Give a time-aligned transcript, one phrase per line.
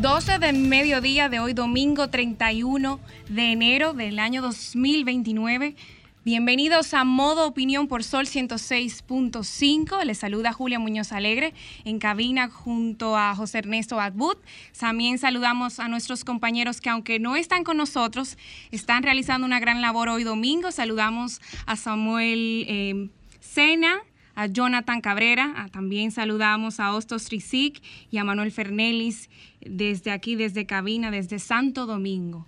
[0.00, 5.76] 12 del mediodía de hoy, domingo 31 de enero del año 2029.
[6.24, 10.02] Bienvenidos a Modo Opinión por Sol 106.5.
[10.04, 11.52] Les saluda Julia Muñoz Alegre
[11.84, 14.38] en cabina junto a José Ernesto Atwood.
[14.78, 18.38] También saludamos a nuestros compañeros que aunque no están con nosotros,
[18.70, 20.72] están realizando una gran labor hoy domingo.
[20.72, 23.10] Saludamos a Samuel eh,
[23.40, 23.98] Sena,
[24.34, 29.28] a Jonathan Cabrera, también saludamos a Ostos Rizik y a Manuel Fernelis
[29.64, 32.46] desde aquí, desde cabina, desde Santo Domingo.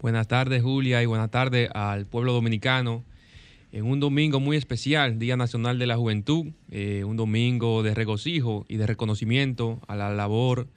[0.00, 3.04] Buenas tardes, Julia, y buenas tardes al pueblo dominicano.
[3.72, 8.64] En un domingo muy especial, Día Nacional de la Juventud, eh, un domingo de regocijo
[8.68, 10.68] y de reconocimiento a la labor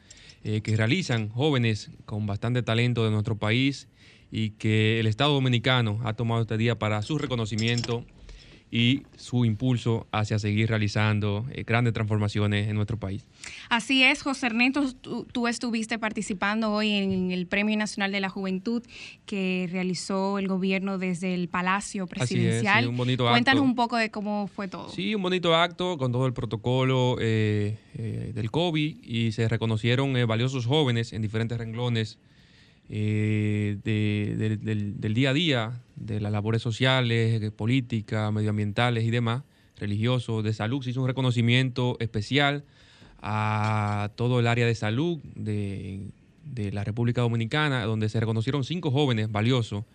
[0.44, 3.88] eh, que realizan jóvenes con bastante talento de nuestro país
[4.30, 8.05] y que el Estado Dominicano ha tomado este día para su reconocimiento
[8.75, 13.23] y su impulso hacia seguir realizando eh, grandes transformaciones en nuestro país.
[13.69, 14.91] Así es, José Ernesto,
[15.31, 18.81] tú, estuviste participando hoy en el Premio Nacional de la Juventud
[19.27, 22.77] que realizó el gobierno desde el Palacio Presidencial.
[22.77, 24.89] Así es, un bonito Cuéntanos un poco de cómo fue todo.
[24.89, 30.15] Sí, un bonito acto con todo el protocolo eh, eh, del COVID y se reconocieron
[30.27, 32.17] valiosos jóvenes en diferentes renglones
[32.89, 39.44] eh, del, día a día, de las labores sociales, políticas, medioambientales y demás,
[39.78, 40.84] religiosos, de salud.
[40.84, 42.66] Se hizo un reconocimiento especial
[43.22, 46.11] a todo el área de salud de,
[46.72, 49.86] la República Dominicana, donde se reconocieron cinco jóvenes valiosos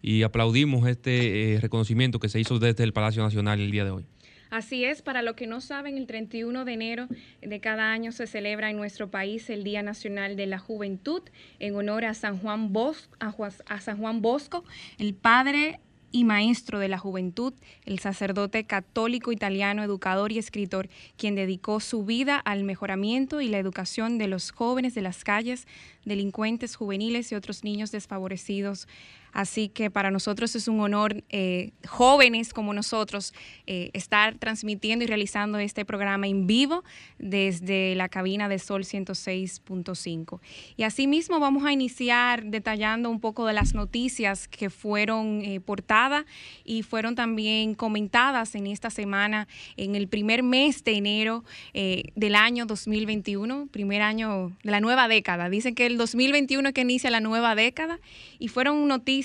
[0.00, 3.90] y aplaudimos este eh, reconocimiento que se hizo desde el Palacio Nacional el día de
[3.90, 4.04] hoy.
[4.50, 7.08] Así es, para los que no saben, el 31 de enero
[7.42, 11.22] de cada año se celebra en nuestro país el Día Nacional de la Juventud
[11.58, 14.64] en honor a San Juan, Bosco, a San Juan Bosco,
[14.98, 17.52] el padre y maestro de la juventud,
[17.84, 23.58] el sacerdote católico italiano, educador y escritor, quien dedicó su vida al mejoramiento y la
[23.58, 25.66] educación de los jóvenes de las calles,
[26.04, 28.88] delincuentes juveniles y otros niños desfavorecidos
[29.32, 33.34] Así que para nosotros es un honor, eh, jóvenes como nosotros,
[33.66, 36.84] eh, estar transmitiendo y realizando este programa en vivo
[37.18, 40.40] desde la cabina de Sol 106.5.
[40.76, 46.24] Y asimismo vamos a iniciar detallando un poco de las noticias que fueron eh, portadas
[46.64, 52.66] y fueron también comentadas en esta semana, en el primer mes de enero del año
[52.66, 55.48] 2021, primer año de la nueva década.
[55.48, 58.00] Dicen que el 2021 es que inicia la nueva década
[58.38, 59.17] y fueron noticias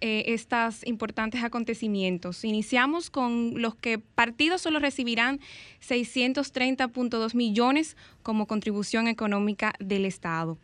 [0.00, 2.44] eh, estos importantes acontecimientos.
[2.44, 5.40] Iniciamos con los que partidos solo recibirán
[5.86, 10.56] 630.2 millones como contribución económica del Estado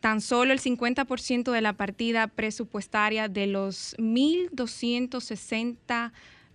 [0.00, 6.10] tan solo el 50% de la partida presupuestaria de los 1.260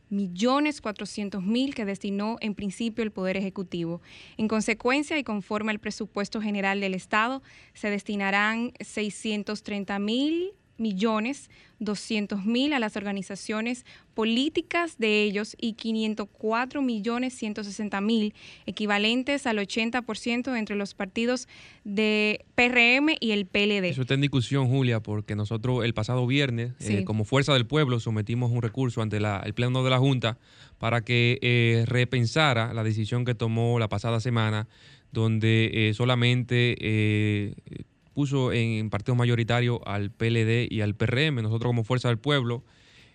[0.10, 4.02] millones 400 mil que destinó en principio el Poder Ejecutivo.
[4.38, 7.42] En consecuencia y conforme al presupuesto general del Estado,
[7.74, 11.50] se destinarán 630 mil millones
[11.80, 18.34] 200 mil a las organizaciones políticas de ellos y 504 millones 160 mil,
[18.66, 21.48] equivalentes al 80% entre los partidos
[21.84, 23.86] de PRM y el PLD.
[23.86, 28.00] Eso está en discusión, Julia, porque nosotros el pasado viernes, eh, como Fuerza del Pueblo,
[28.00, 30.38] sometimos un recurso ante el Pleno de la Junta
[30.80, 34.68] para que eh, repensara la decisión que tomó la pasada semana,
[35.12, 36.76] donde eh, solamente
[38.18, 41.36] puso en partido mayoritario al PLD y al PRM.
[41.36, 42.64] Nosotros como Fuerza del Pueblo,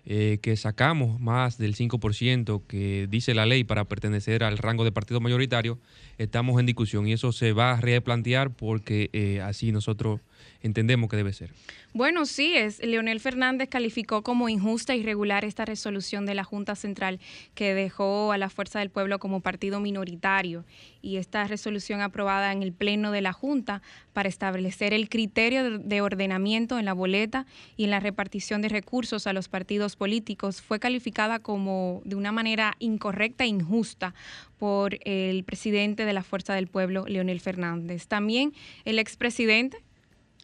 [0.06, 4.92] eh, que sacamos más del 5% que dice la ley para pertenecer al rango de
[4.92, 5.80] partido mayoritario,
[6.18, 10.20] estamos en discusión y eso se va a replantear porque eh, así nosotros
[10.62, 11.50] entendemos que debe ser.
[11.92, 12.82] Bueno, sí, es.
[12.82, 17.20] Leonel Fernández calificó como injusta e irregular esta resolución de la Junta Central
[17.54, 20.64] que dejó a la Fuerza del Pueblo como partido minoritario
[21.02, 23.82] y esta resolución aprobada en el Pleno de la Junta
[24.12, 29.26] para establecer el criterio de ordenamiento en la boleta y en la repartición de recursos
[29.26, 34.14] a los partidos políticos fue calificada como de una manera incorrecta e injusta
[34.58, 38.06] por el presidente de la Fuerza del Pueblo, Leonel Fernández.
[38.06, 38.52] También
[38.84, 39.78] el expresidente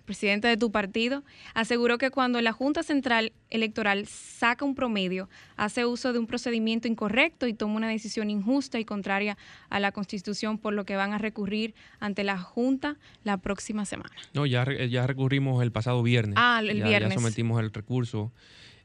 [0.09, 1.23] presidente de tu partido,
[1.53, 6.89] aseguró que cuando la Junta Central Electoral saca un promedio, hace uso de un procedimiento
[6.89, 9.37] incorrecto y toma una decisión injusta y contraria
[9.69, 14.11] a la Constitución, por lo que van a recurrir ante la Junta la próxima semana.
[14.33, 16.37] No, ya, ya recurrimos el pasado viernes.
[16.39, 17.11] Ah, el viernes.
[17.11, 18.33] Ya sometimos el recurso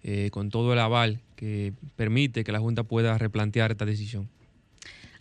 [0.03, 4.27] eh, con todo el aval que permite que la Junta pueda replantear esta decisión.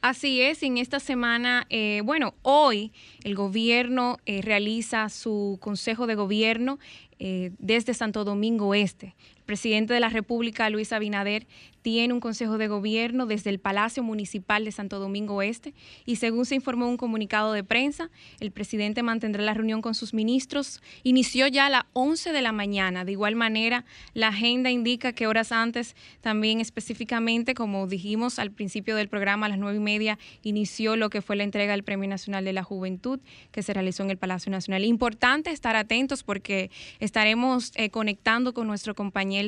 [0.03, 6.17] Así es, en esta semana, eh, bueno, hoy el gobierno eh, realiza su consejo de
[6.17, 6.79] gobierno
[7.61, 9.15] desde Santo Domingo Este.
[9.53, 11.47] Presidente de la República, Luis Abinader,
[11.83, 15.75] tiene un consejo de gobierno desde el Palacio Municipal de Santo Domingo Este
[16.07, 18.09] y según se informó en un comunicado de prensa,
[18.41, 20.81] el presidente mantendrá la reunión con sus ministros.
[21.03, 23.05] Inició ya a las 11 de la mañana.
[23.05, 23.85] De igual manera,
[24.15, 29.49] la agenda indica que horas antes, también específicamente, como dijimos al principio del programa, a
[29.51, 32.63] las 9 y media, inició lo que fue la entrega del Premio Nacional de la
[32.63, 33.21] Juventud
[33.51, 34.85] que se realizó en el Palacio Nacional.
[34.85, 36.71] Importante estar atentos porque
[37.01, 39.42] estaremos eh, conectando con nuestro compañero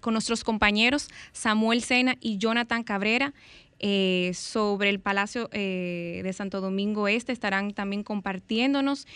[0.00, 3.32] con nuestros compañeros Samuel Sena y Jonathan Cabrera.
[3.80, 7.32] Eh, sobre el Palacio eh, de Santo Domingo Este.
[7.32, 9.06] Estarán también compartiéndonos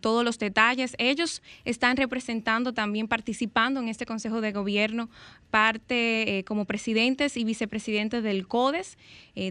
[0.00, 0.94] todos los detalles.
[0.98, 5.08] Ellos están representando, también participando en este Consejo de Gobierno,
[5.50, 8.98] parte eh, como presidentes y vicepresidentes del CODES.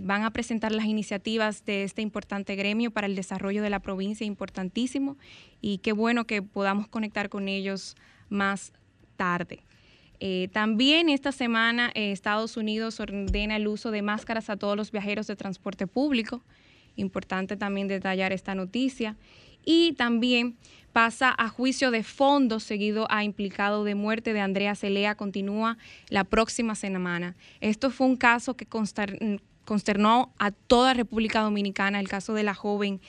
[0.04, 4.24] van a presentar las iniciativas de este importante gremio para el desarrollo de la provincia,
[4.24, 5.18] importantísimo.
[5.62, 7.95] Y qué bueno que podamos conectar con ellos
[8.30, 8.74] más
[9.16, 9.63] tarde.
[10.19, 14.92] Eh, también esta semana eh, Estados Unidos ordena el uso de máscaras a todos los
[14.92, 16.42] viajeros de transporte público.
[16.95, 19.16] Importante también detallar esta noticia.
[19.63, 20.57] Y también
[20.94, 25.16] pasa a juicio de fondo seguido a implicado de muerte de Andrea Celea.
[25.16, 25.77] Continúa
[26.10, 27.36] la próxima semana.
[27.62, 33.00] Esto fue un caso que consternó a toda República Dominicana, el caso de la joven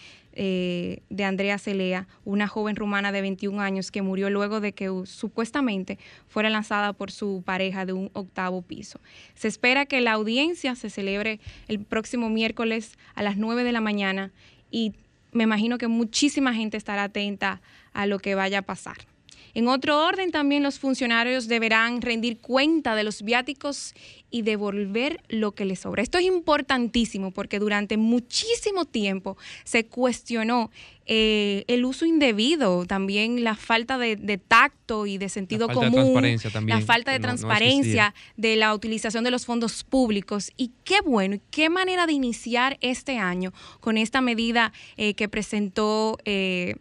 [0.43, 4.91] eh, de Andrea Celea, una joven rumana de 21 años que murió luego de que
[5.05, 5.99] supuestamente
[6.29, 9.01] fuera lanzada por su pareja de un octavo piso.
[9.35, 13.83] Se espera que la audiencia se celebre el próximo miércoles a las 9 de la
[13.83, 14.33] mañana
[14.71, 14.95] y
[15.31, 17.61] me imagino que muchísima gente estará atenta
[17.93, 19.10] a lo que vaya a pasar.
[19.55, 23.95] En otro orden, también los funcionarios deberán rendir cuenta de los viáticos
[24.31, 26.03] y devolver lo que les sobra.
[26.03, 30.71] Esto es importantísimo porque durante muchísimo tiempo se cuestionó
[31.07, 35.97] eh, el uso indebido, también la falta de, tacto y de sentido la común, de
[35.97, 40.53] transparencia también, la falta de transparencia de la utilización de los fondos públicos.
[40.57, 45.29] Y qué bueno, y qué manera de iniciar este año con esta medida eh, que
[45.29, 46.19] presentó.
[46.25, 46.77] Eh,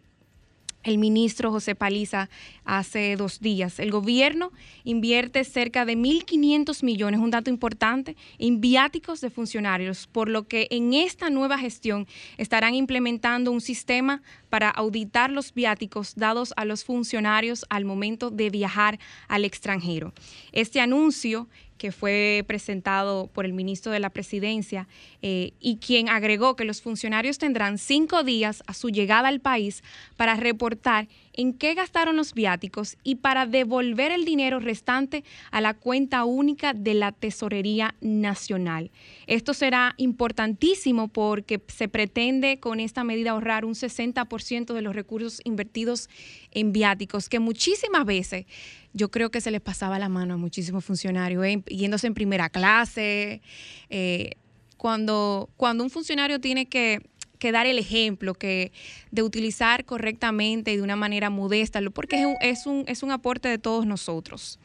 [0.89, 2.29] el ministro José Paliza
[2.65, 3.79] hace dos días.
[3.79, 4.51] El gobierno
[4.83, 10.67] invierte cerca de 1.500 millones, un dato importante, en viáticos de funcionarios, por lo que
[10.71, 12.07] en esta nueva gestión
[12.37, 18.49] estarán implementando un sistema para auditar los viáticos dados a los funcionarios al momento de
[18.49, 20.13] viajar al extranjero.
[20.51, 21.47] Este anuncio
[21.79, 24.87] que fue presentado por el ministro de la Presidencia
[25.21, 29.81] eh, y quien agregó que los funcionarios tendrán cinco días a su llegada al país
[30.17, 31.07] para reportar
[31.39, 36.73] en qué gastaron los viáticos y para devolver el dinero restante a la cuenta única
[36.73, 38.91] de la Tesorería Nacional.
[39.25, 45.39] Esto será importantísimo porque se pretende con esta medida ahorrar un 60% de los recursos
[45.45, 46.09] invertidos
[46.51, 48.45] en viáticos, que muchísimas veces
[48.91, 52.49] yo creo que se les pasaba la mano a muchísimos funcionarios, eh, yéndose en primera
[52.49, 53.41] clase.
[53.89, 54.31] Eh,
[54.75, 56.99] cuando, cuando un funcionario tiene que
[57.39, 58.71] que dar el ejemplo, que
[59.11, 63.11] de utilizar correctamente y de una manera modesta, porque es un, es un, es un
[63.11, 64.59] aporte de todos nosotros.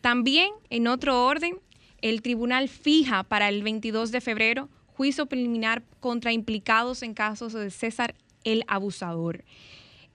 [0.00, 1.58] También, en otro orden,
[2.00, 7.70] el tribunal fija para el 22 de febrero juicio preliminar contra implicados en casos de
[7.70, 8.14] César
[8.44, 9.44] el abusador.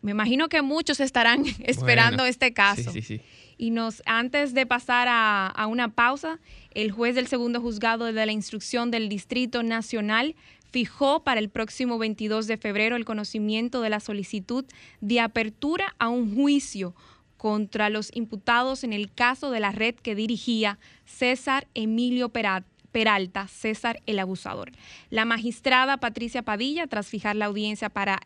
[0.01, 2.91] Me imagino que muchos estarán esperando este caso.
[2.91, 3.21] Sí, sí, sí.
[3.57, 6.39] Y nos, antes de pasar a, a, una pausa,
[6.75, 10.35] el juez del segundo juzgado de la instrucción del Distrito Nacional
[10.71, 14.65] fijó para el próximo 22 de febrero el conocimiento de la solicitud
[15.01, 16.95] de apertura a un juicio
[17.37, 24.01] contra los imputados en el caso de la red que dirigía César Emilio Peralta, César
[24.05, 24.71] el Abusador.
[25.09, 28.19] La magistrada Patricia Padilla, tras fijar la audiencia para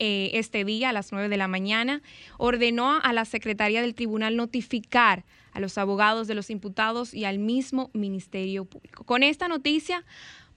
[0.00, 2.02] eh, este día a las 9 de la mañana,
[2.36, 7.38] ordenó a la Secretaría del Tribunal notificar a los abogados de los imputados y al
[7.38, 9.04] mismo Ministerio Público.
[9.04, 10.04] Con esta noticia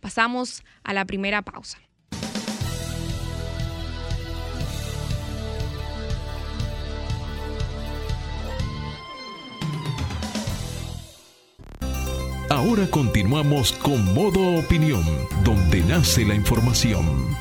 [0.02, 1.78] Pasamos a la primera pausa.
[12.50, 15.06] Ahora continuamos con Modo Opinión,
[15.46, 17.41] donde nace la información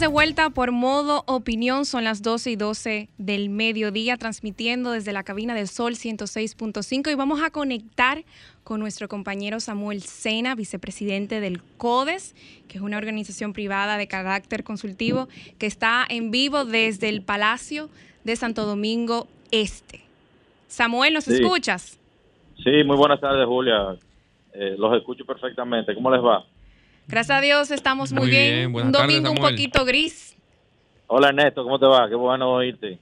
[0.00, 5.24] de vuelta por modo opinión, son las 12 y 12 del mediodía, transmitiendo desde la
[5.24, 8.24] cabina del Sol 106.5 y vamos a conectar
[8.64, 12.34] con nuestro compañero Samuel Sena, vicepresidente del CODES,
[12.66, 15.28] que es una organización privada de carácter consultivo
[15.58, 17.90] que está en vivo desde el Palacio
[18.24, 20.00] de Santo Domingo Este.
[20.66, 21.98] Samuel, ¿nos escuchas?
[22.64, 23.98] Sí, muy buenas tardes, Julia.
[24.54, 25.94] Eh, los escucho perfectamente.
[25.94, 26.46] ¿Cómo les va?
[27.10, 28.72] Gracias a Dios estamos muy, bien.
[28.72, 30.36] Un domingo un poquito gris.
[31.08, 32.08] Hola Ernesto, ¿cómo te va?
[32.08, 32.98] Qué bueno oírte.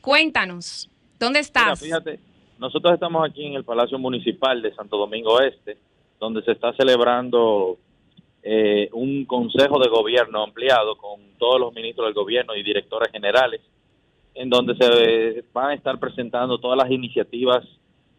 [0.00, 1.80] Cuéntanos, ¿dónde estás?
[1.80, 2.18] fíjate,
[2.58, 5.78] nosotros estamos aquí en el Palacio Municipal de Santo Domingo Este,
[6.18, 7.78] donde se está celebrando
[8.42, 13.60] eh, un consejo de gobierno ampliado con todos los ministros del gobierno y directores generales,
[14.34, 17.64] en donde se van a estar presentando todas las iniciativas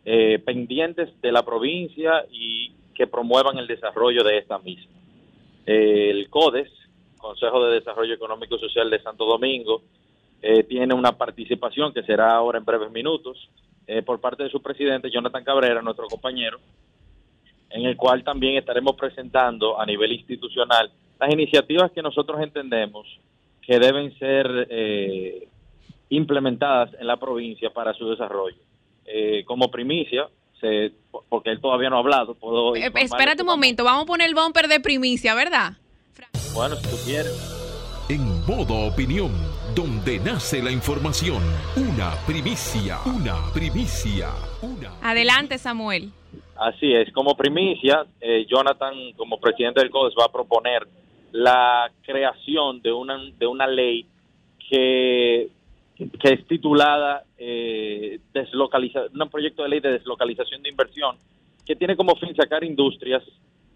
[0.06, 5.01] eh, pendientes de la provincia y que promuevan el desarrollo de esta misma.
[5.66, 6.70] El CODES,
[7.18, 9.84] Consejo de Desarrollo Económico y Social de Santo Domingo,
[10.42, 13.38] eh, tiene una participación que será ahora en breves minutos
[13.86, 16.60] eh, por parte de su presidente, Jonathan Cabrera, nuestro compañero,
[17.70, 23.08] en el cual también estaremos presentando a nivel institucional las iniciativas que nosotros entendemos
[23.62, 25.48] que deben ser eh,
[26.10, 28.58] implementadas en la provincia para su desarrollo.
[29.46, 30.30] como primicia,
[31.30, 32.36] porque él todavía no ha hablado.
[32.36, 35.74] Puedo eh, espérate un momento, vamos a poner el bumper de primicia, ¿verdad?
[36.54, 37.58] Bueno, si tú quieres.
[38.10, 39.32] En modo opinión,
[39.74, 41.42] donde nace la información.
[41.78, 44.30] Una primicia, una primicia,
[44.62, 44.92] una.
[45.02, 46.12] Adelante, Samuel.
[46.58, 50.88] Así es, como primicia, eh, Jonathan, como presidente del CODES, va a proponer
[51.32, 54.06] la creación de una, de una ley
[54.70, 55.50] que
[56.20, 61.18] que es titulada eh, deslocaliza un proyecto de ley de deslocalización de inversión
[61.66, 63.24] que tiene como fin sacar industrias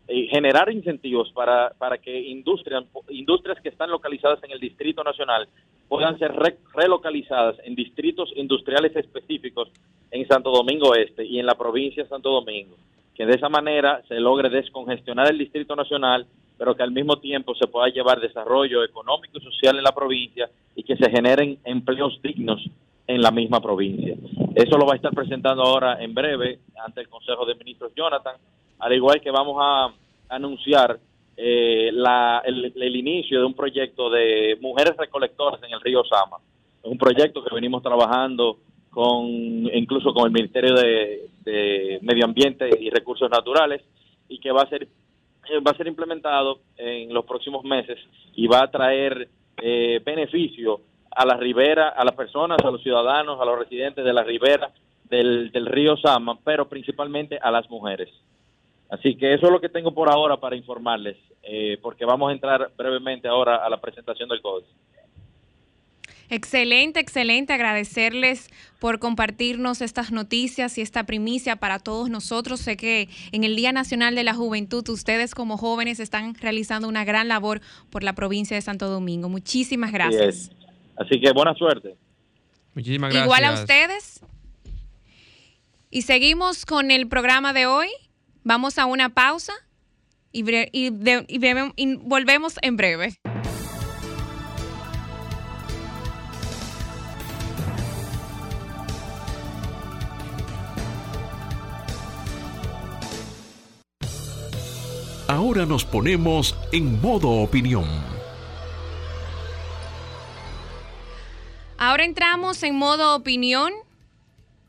[0.07, 5.47] y generar incentivos para, para que industrias, industrias que están localizadas en el Distrito Nacional
[5.87, 6.31] puedan ser
[6.73, 9.69] relocalizadas en distritos industriales específicos
[10.11, 12.75] en Santo Domingo Este y en la provincia de Santo Domingo.
[13.15, 16.27] Que de esa manera se logre descongestionar el Distrito Nacional,
[16.57, 20.49] pero que al mismo tiempo se pueda llevar desarrollo económico y social en la provincia
[20.75, 22.63] y que se generen empleos dignos
[23.07, 24.15] en la misma provincia.
[24.55, 28.35] Eso lo va a estar presentando ahora en breve ante el Consejo de Ministros Jonathan,
[28.79, 29.93] al igual que vamos a
[30.29, 30.99] anunciar
[31.37, 36.37] eh, el, inicio de un proyecto de mujeres recolectoras en el río Sama.
[36.81, 38.59] Es un proyecto que venimos trabajando
[38.89, 41.29] con incluso con el Ministerio de,
[42.01, 43.81] Medio Ambiente y Recursos Naturales
[44.29, 44.87] y que va a ser
[45.65, 47.99] va a ser implementado en los próximos meses
[48.35, 49.29] y va a traer
[49.61, 54.13] eh, beneficio a la ribera, a las personas, a los ciudadanos, a los residentes de
[54.13, 54.71] la ribera
[55.09, 58.09] del, río Sama, pero principalmente a las mujeres.
[58.89, 62.33] Así que eso es lo que tengo por ahora para informarles, eh, porque vamos a
[62.33, 64.67] entrar brevemente ahora a la presentación del código.
[66.29, 67.53] Excelente, excelente.
[67.53, 72.59] Agradecerles por compartirnos estas noticias y esta primicia para todos nosotros.
[72.59, 77.05] Sé que en el Día Nacional de la Juventud ustedes como jóvenes están realizando una
[77.05, 79.29] gran labor por la provincia de Santo Domingo.
[79.29, 80.51] Muchísimas gracias.
[80.97, 81.95] Así, que buena suerte.
[82.73, 83.25] Muchísimas gracias.
[83.25, 84.21] Igual a ustedes.
[85.91, 87.87] Y seguimos con el programa de hoy.
[88.43, 89.53] Vamos a una pausa
[90.31, 90.89] y, y
[91.97, 93.15] volvemos en breve.
[105.35, 107.83] Ahora nos ponemos en modo opinión.
[111.77, 113.73] Ahora entramos en modo opinión.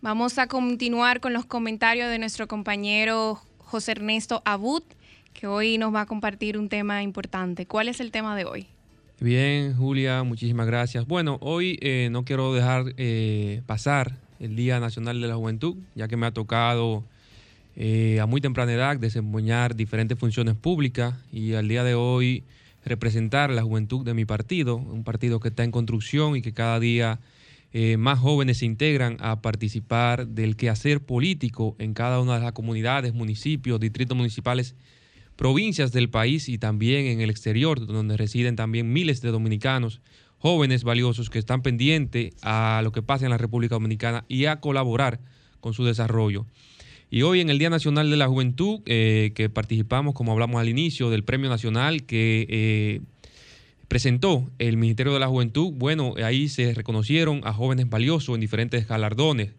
[0.02, 4.82] Vamos a continuar con los comentarios de nuestro compañero José Ernesto Abud,
[5.34, 7.66] que hoy nos va a compartir un tema importante.
[7.66, 8.66] ¿Cuál es el tema de hoy?
[9.20, 11.06] Bien, Julia, muchísimas gracias.
[11.06, 16.08] Bueno, hoy eh, no quiero dejar eh, pasar el Día Nacional de la Juventud, ya
[16.08, 17.04] que me ha tocado
[17.76, 22.44] eh, a muy temprana edad desempeñar diferentes funciones públicas y al día de hoy
[22.86, 26.80] representar la juventud de mi partido, un partido que está en construcción y que cada
[26.80, 27.20] día
[27.72, 32.52] eh, más jóvenes se integran a participar del quehacer político en cada una de las
[32.52, 34.74] comunidades, municipios, distritos municipales,
[35.36, 40.00] provincias del país y también en el exterior, donde residen también miles de dominicanos,
[40.38, 44.60] jóvenes valiosos que están pendientes a lo que pasa en la República Dominicana y a
[44.60, 45.20] colaborar
[45.60, 46.46] con su desarrollo.
[47.10, 50.68] Y hoy en el Día Nacional de la Juventud, eh, que participamos, como hablamos al
[50.68, 53.00] inicio, del Premio Nacional que eh,
[53.86, 58.88] presentó el Ministerio de la Juventud, bueno, ahí se reconocieron a jóvenes valiosos en diferentes
[58.88, 59.52] galardones.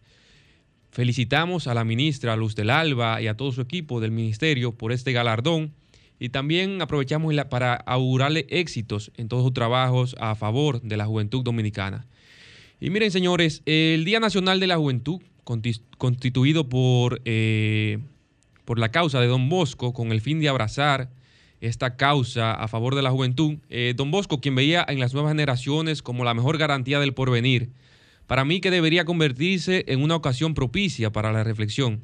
[0.92, 4.92] Felicitamos a la ministra Luz del Alba y a todo su equipo del ministerio por
[4.92, 5.74] este galardón
[6.20, 11.44] Y también aprovechamos para augurarle éxitos en todos sus trabajos a favor de la juventud
[11.44, 12.08] dominicana.
[12.82, 15.22] Y miren, señores, el Día Nacional de la Juventud,
[15.98, 18.00] constituido por, eh,
[18.66, 21.10] por la causa de Don Bosco, con el fin de abrazar
[21.62, 23.56] esta causa a favor de la juventud.
[23.70, 27.70] Eh, don Bosco, quien veía en las nuevas generaciones como la mejor garantía del porvenir,
[28.28, 32.02] para mí que debería convertirse en una ocasión propicia para la reflexión.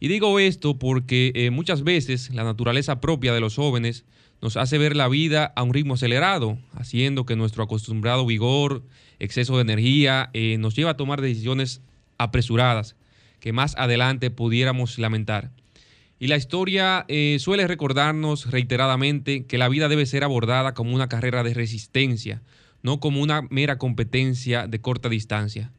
[0.00, 4.04] Y digo esto porque eh, muchas veces la naturaleza propia de los jóvenes
[4.40, 8.82] nos hace ver la vida a un ritmo acelerado, haciendo que nuestro acostumbrado vigor,
[9.18, 11.80] exceso de energía, nos lleva a tomar decisiones
[12.18, 12.96] apresuradas
[13.40, 15.50] que más adelante pudiéramos lamentar.
[16.18, 21.08] Y la historia eh, suele recordarnos reiteradamente que la vida debe ser abordada como una
[21.08, 22.42] carrera de resistencia,
[22.82, 25.72] no como una mera competencia de corta distancia.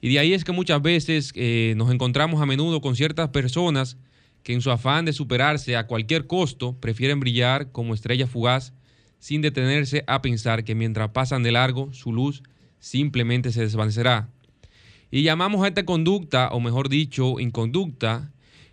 [0.00, 3.96] Y de ahí es que muchas veces eh, nos encontramos a menudo con ciertas personas
[4.42, 8.72] que en su afán de superarse a cualquier costo prefieren brillar como estrella fugaz
[9.18, 12.42] sin detenerse a pensar que mientras pasan de largo su luz
[12.78, 14.30] simplemente se desvanecerá.
[15.10, 18.30] Y llamamos a esta conducta, o mejor dicho, inconducta,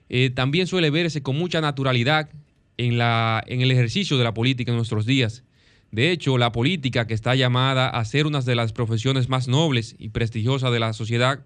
[0.09, 2.29] eh, también suele verse con mucha naturalidad
[2.77, 5.43] en, la, en el ejercicio de la política en nuestros días.
[5.91, 9.95] De hecho, la política, que está llamada a ser una de las profesiones más nobles
[9.97, 11.39] y prestigiosas de la sociedad,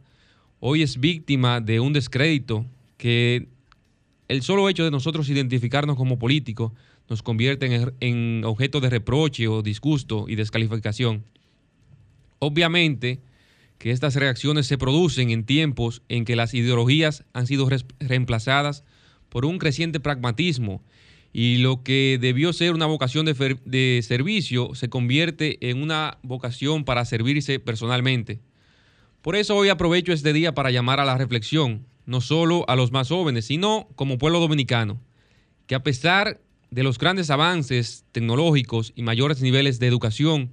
[0.59, 2.65] hoy es víctima de un descrédito
[2.97, 3.47] que
[4.27, 6.71] el solo hecho de nosotros identificarnos como políticos
[7.09, 11.23] nos convierte en, en objeto de reproche o disgusto y descalificación.
[12.39, 13.19] Obviamente,
[13.79, 17.67] que estas reacciones se producen en tiempos en que las ideologías han sido
[17.99, 18.83] reemplazadas
[19.29, 20.83] por un creciente pragmatismo
[21.31, 27.05] y lo que debió ser una vocación de, servicio se convierte en una vocación para
[27.05, 28.41] servirse personalmente.
[29.21, 32.91] Por eso hoy aprovecho este día para llamar a la reflexión, no solo a los
[32.91, 34.99] más jóvenes, sino como pueblo dominicano,
[35.67, 40.51] que a pesar de los grandes avances tecnológicos y mayores niveles de educación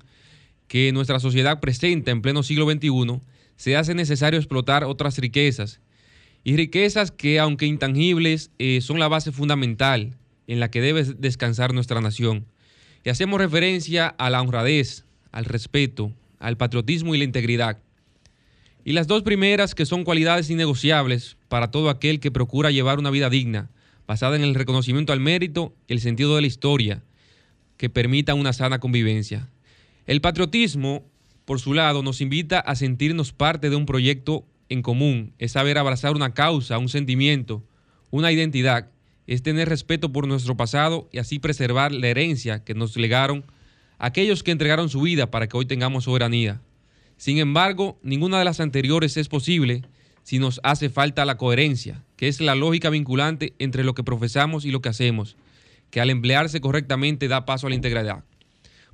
[0.69, 3.21] que nuestra sociedad presenta en pleno siglo XXI,
[3.57, 5.81] se hace necesario explotar otras riquezas.
[6.45, 11.75] Y riquezas que, aunque intangibles, eh, son la base fundamental en la que debe descansar
[11.75, 12.47] nuestra nación.
[13.05, 17.79] Y hacemos referencia a la honradez, al respeto, al patriotismo y la integridad.
[18.85, 23.11] Y las dos primeras que son cualidades innegociables para todo aquel que procura llevar una
[23.11, 23.71] vida digna,
[24.07, 27.03] basada en el reconocimiento al mérito, el sentido de la historia,
[27.77, 29.49] que permita una sana convivencia.
[30.07, 31.05] El patriotismo,
[31.45, 35.79] por su lado, nos invita a sentirnos parte de un proyecto en común, es saber
[35.79, 37.65] abrazar una causa, un sentimiento,
[38.11, 38.89] una identidad,
[39.27, 43.45] es tener respeto por nuestro pasado y así preservar la herencia que nos legaron
[43.99, 46.61] aquellos que entregaron su vida para que hoy tengamos soberanía.
[47.17, 49.83] Sin embargo, ninguna de las anteriores es posible
[50.23, 54.65] si nos hace falta la coherencia, que es la lógica vinculante entre lo que profesamos
[54.65, 55.37] y lo que hacemos,
[55.91, 58.25] que al emplearse correctamente da paso a la integridad.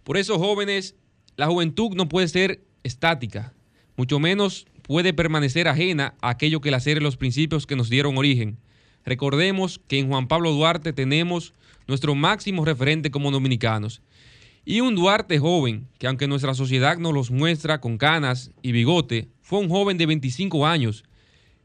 [0.04, 0.96] Por eso, jóvenes,
[1.36, 3.54] la juventud no puede ser estática,
[3.96, 8.58] mucho menos puede permanecer ajena a aquello que la los principios que nos dieron origen.
[9.04, 11.54] Recordemos que en Juan Pablo Duarte tenemos
[11.86, 14.02] nuestro máximo referente como dominicanos.
[14.64, 19.28] Y un Duarte joven, que aunque nuestra sociedad nos los muestra con canas y bigote,
[19.40, 21.04] fue un joven de 25 años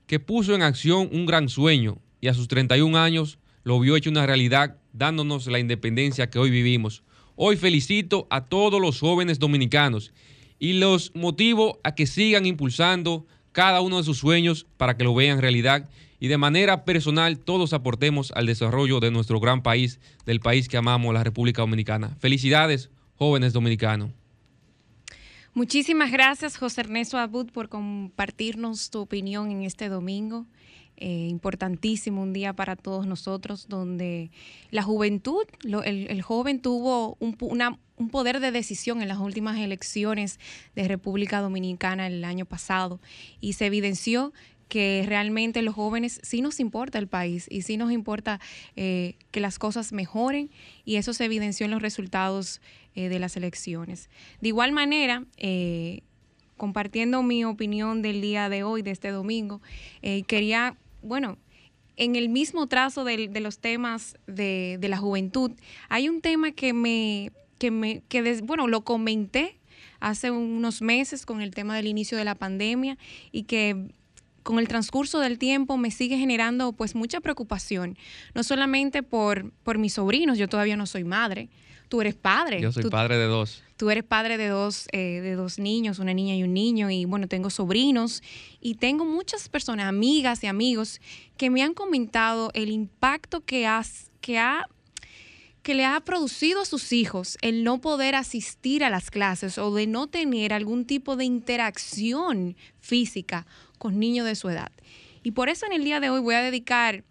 [0.07, 4.09] que puso en acción un gran sueño y a sus 31 años lo vio hecho
[4.09, 7.03] una realidad dándonos la independencia que hoy vivimos.
[7.39, 10.11] Hoy felicito a todos los jóvenes dominicanos
[10.57, 15.13] y los motivo a que sigan impulsando cada uno de sus sueños para que lo
[15.13, 15.87] vean realidad
[16.19, 20.77] y de manera personal todos aportemos al desarrollo de nuestro gran país, del país que
[20.77, 22.17] amamos, la República Dominicana.
[22.19, 24.09] Felicidades, jóvenes dominicanos.
[25.53, 30.47] Muchísimas gracias, José Ernesto Abud, por compartirnos tu opinión en este domingo.
[30.99, 34.31] Eh, importantísimo, un día para todos nosotros, donde
[34.71, 35.45] la juventud,
[35.85, 37.37] el, joven tuvo un,
[37.97, 40.39] un poder de decisión en las últimas elecciones
[40.75, 42.99] de República Dominicana el año pasado
[43.39, 44.33] y se evidenció
[44.69, 48.39] que realmente los jóvenes sí nos importa el país y sí nos importa
[48.75, 50.49] eh, que las cosas mejoren
[50.83, 52.59] y eso se evidenció en los resultados
[52.95, 54.09] eh, de las elecciones.
[54.41, 55.25] De igual manera,
[56.57, 59.61] compartiendo mi opinión del día de hoy, de este domingo,
[60.25, 60.75] quería
[61.07, 61.37] bueno,
[61.95, 65.51] en el mismo trazo de, los temas de, la juventud,
[65.89, 69.57] hay un tema que me, que me, que bueno, lo comenté
[69.99, 72.97] hace unos meses con el tema del inicio de la pandemia
[73.31, 73.87] y que
[74.43, 77.97] con el transcurso del tiempo me sigue generando pues mucha preocupación,
[78.33, 81.49] no solamente por, por mis sobrinos, yo todavía no soy madre,
[81.87, 82.61] tú eres padre.
[82.61, 83.63] Yo soy padre de dos.
[83.77, 87.05] Tú eres padre de dos, eh, de dos niños, una niña y un niño, y
[87.05, 88.23] bueno, tengo sobrinos
[88.59, 90.99] y tengo muchas personas, amigas y amigos,
[91.37, 94.67] que me han comentado el impacto que, has, que ha
[95.67, 99.73] que le ha producido a sus hijos el no poder asistir a las clases o
[99.73, 103.45] de no tener algún tipo de interacción física
[103.77, 104.71] con niños de su edad.
[105.23, 107.03] Y por eso en el día de hoy voy a dedicar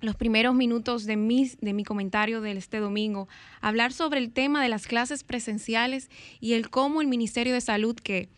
[0.00, 3.28] los primeros minutos de mi, de mi comentario de este domingo
[3.60, 7.96] hablar sobre el tema de las clases presenciales y el cómo el Ministerio de Salud
[7.96, 8.28] que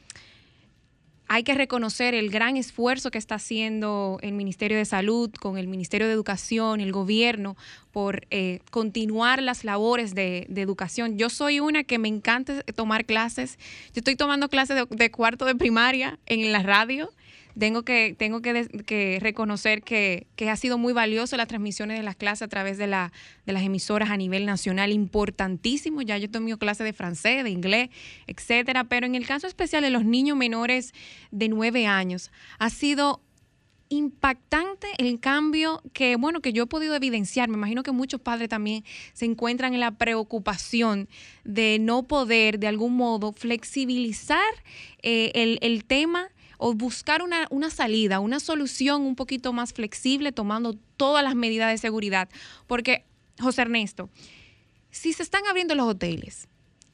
[1.33, 5.69] hay que reconocer el gran esfuerzo que está haciendo el Ministerio de Salud con el
[5.69, 7.57] Ministerio de Educación, el gobierno,
[7.93, 11.19] por eh, continuar las labores de, educación.
[11.19, 13.61] Yo soy una que me encanta tomar clases.
[13.95, 17.13] Yo estoy tomando clases de cuarto de primaria en la radio
[17.59, 22.43] tengo que, tengo que, reconocer que, ha sido muy valioso las transmisiones de las clases
[22.43, 23.13] a través de, la,
[23.47, 26.03] de las emisoras a nivel nacional, importantísimo.
[26.03, 27.91] Ya yo he tomado clases de francés, de inglés,
[28.27, 28.85] etcétera.
[28.85, 30.93] Pero en el caso especial de los niños menores
[31.31, 33.21] de nueve años, ha sido
[33.91, 37.49] impactante el cambio que, bueno, que yo he podido evidenciar.
[37.49, 41.09] Me imagino que muchos padres también se encuentran en la preocupación
[41.45, 44.39] de no poder, de algún modo, flexibilizar
[45.03, 46.29] eh, el, el tema
[46.63, 51.71] o buscar una, una salida, una solución un poquito más flexible tomando todas las medidas
[51.71, 52.29] de seguridad.
[52.67, 53.07] Porque,
[53.41, 54.11] José Ernesto,
[54.91, 56.49] si se están abriendo los hoteles,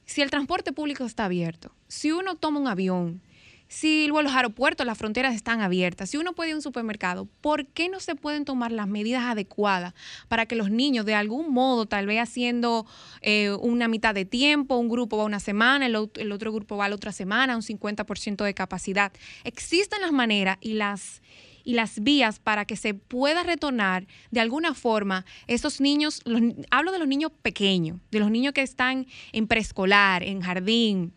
[0.05, 3.21] si el transporte público está abierto, si uno toma un avión,
[3.67, 7.65] si los aeropuertos, las fronteras están abiertas, si uno puede ir a un supermercado, ¿por
[7.67, 9.93] qué no se pueden tomar las medidas adecuadas
[10.27, 12.85] para que los niños, de algún modo, tal vez haciendo
[13.21, 16.95] eh, una mitad de tiempo, un grupo va una semana, el, otro grupo va la
[16.95, 19.11] otra semana, un 50% de capacidad?
[19.43, 21.21] Existen las maneras y las
[21.63, 26.21] y las vías para que se pueda retornar de alguna forma esos niños,
[26.71, 31.13] hablo de los niños pequeños, de los niños que están en preescolar, en jardín,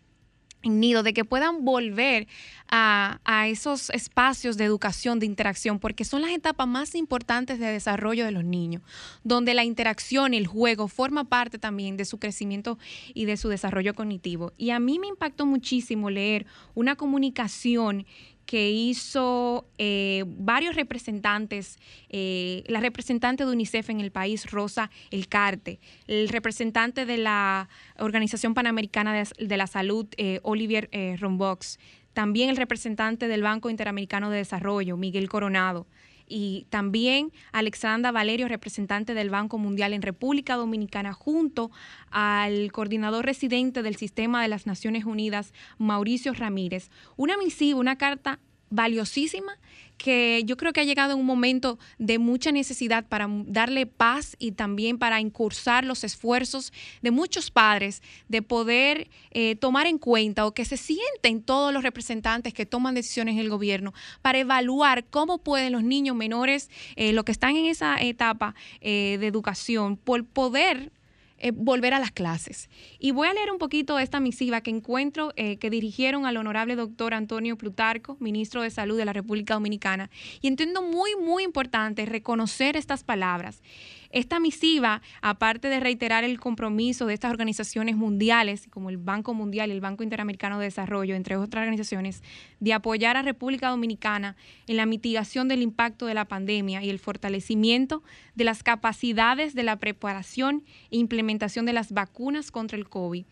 [0.63, 2.27] nido, de que puedan volver
[2.69, 8.23] a, esos espacios de educación, de interacción, porque son las etapas más importantes de desarrollo
[8.23, 8.81] de los niños,
[9.23, 12.77] donde la interacción el juego forma parte también de su crecimiento
[13.13, 14.53] y de su desarrollo cognitivo.
[14.57, 18.05] Y a mí me impactó muchísimo leer una comunicación
[18.51, 25.79] que hizo eh, varios representantes, eh, la representante de UNICEF en el país, Rosa Elcarte,
[26.07, 31.79] el representante de la Organización Panamericana de, la Salud, eh, Olivier Rombox,
[32.11, 35.87] también el representante del Banco Interamericano de Desarrollo, Miguel Coronado,
[36.27, 41.71] y también Alexandra Valerio, representante del Banco Mundial en República Dominicana, junto
[42.09, 46.89] al coordinador residente del Sistema de las Naciones Unidas, Mauricio Ramírez.
[47.17, 49.57] Una misiva, una carta valiosísima
[50.01, 54.53] que yo creo que ha llegado un momento de mucha necesidad para darle paz y
[54.53, 60.55] también para incursar los esfuerzos de muchos padres de poder eh, tomar en cuenta o
[60.55, 65.37] que se sienten todos los representantes que toman decisiones en el gobierno para evaluar cómo
[65.37, 70.25] pueden los niños menores, eh, los que están en esa etapa eh, de educación, por
[70.25, 70.91] poder
[71.41, 72.69] eh, volver a las clases.
[72.99, 76.75] Y voy a leer un poquito esta misiva que encuentro eh, que dirigieron al honorable
[76.75, 80.09] doctor Antonio Plutarco, ministro de Salud de la República Dominicana.
[80.41, 83.61] Y entiendo muy, muy importante reconocer estas palabras.
[84.11, 89.69] Esta misiva, aparte de reiterar el compromiso de estas organizaciones mundiales, como el Banco Mundial
[89.69, 92.21] y el Banco Interamericano de Desarrollo, entre otras organizaciones,
[92.59, 94.35] de apoyar a República Dominicana
[94.67, 98.03] en la mitigación del impacto de la pandemia y el fortalecimiento
[98.35, 103.25] de las capacidades de la preparación e implementación de las vacunas contra el COVID.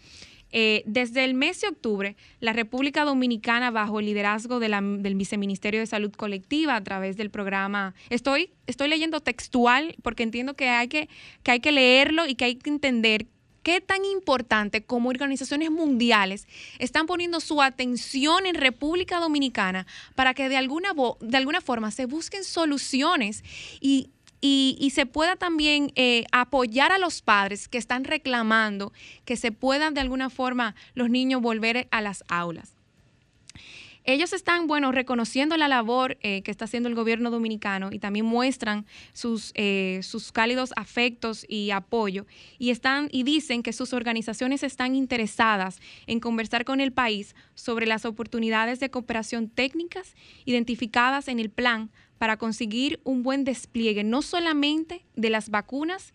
[0.51, 5.87] Eh, desde el mes de octubre, la República Dominicana, bajo el liderazgo del Viceministerio de
[5.87, 11.09] Salud Colectiva, a través del programa, estoy, estoy leyendo textual porque entiendo que hay que,
[11.43, 13.27] que hay que leerlo y que hay que entender
[13.63, 16.47] qué tan importante como organizaciones mundiales
[16.79, 19.85] están poniendo su atención en República Dominicana
[20.15, 23.43] para que de alguna, de alguna forma se busquen soluciones
[24.41, 28.93] y se pueda también eh, apoyar a los padres que están reclamando
[29.25, 32.73] que se puedan de alguna forma los niños volver a las aulas.
[34.05, 38.25] Ellos están, bueno, reconociendo la labor eh, que está haciendo el gobierno dominicano y también
[38.25, 42.25] muestran sus, eh, sus cálidos afectos y apoyo
[42.57, 47.85] y, están, y dicen que sus organizaciones están interesadas en conversar con el país sobre
[47.85, 54.21] las oportunidades de cooperación técnicas identificadas en el plan para conseguir un buen despliegue, no
[54.21, 56.13] solamente de las vacunas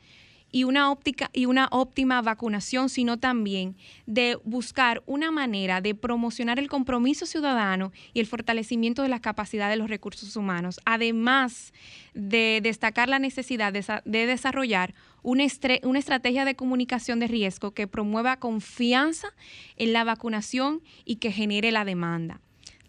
[0.55, 3.75] y una, óptica, y una óptima vacunación, sino también
[4.07, 9.73] de buscar una manera de promocionar el compromiso ciudadano y el fortalecimiento de las capacidades
[9.73, 11.73] de los recursos humanos, además
[12.15, 15.45] de destacar la necesidad de, de desarrollar una,
[15.83, 19.35] una, estrategia de comunicación de riesgo que promueva confianza
[19.77, 22.41] en la vacunación y que genere la demanda.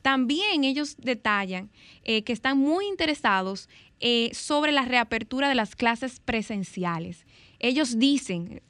[0.06, 1.72] También ellos detallan
[2.04, 7.26] eh, que están muy interesados eh, sobre la reapertura de las clases presenciales.
[7.58, 8.62] Ellos dicen,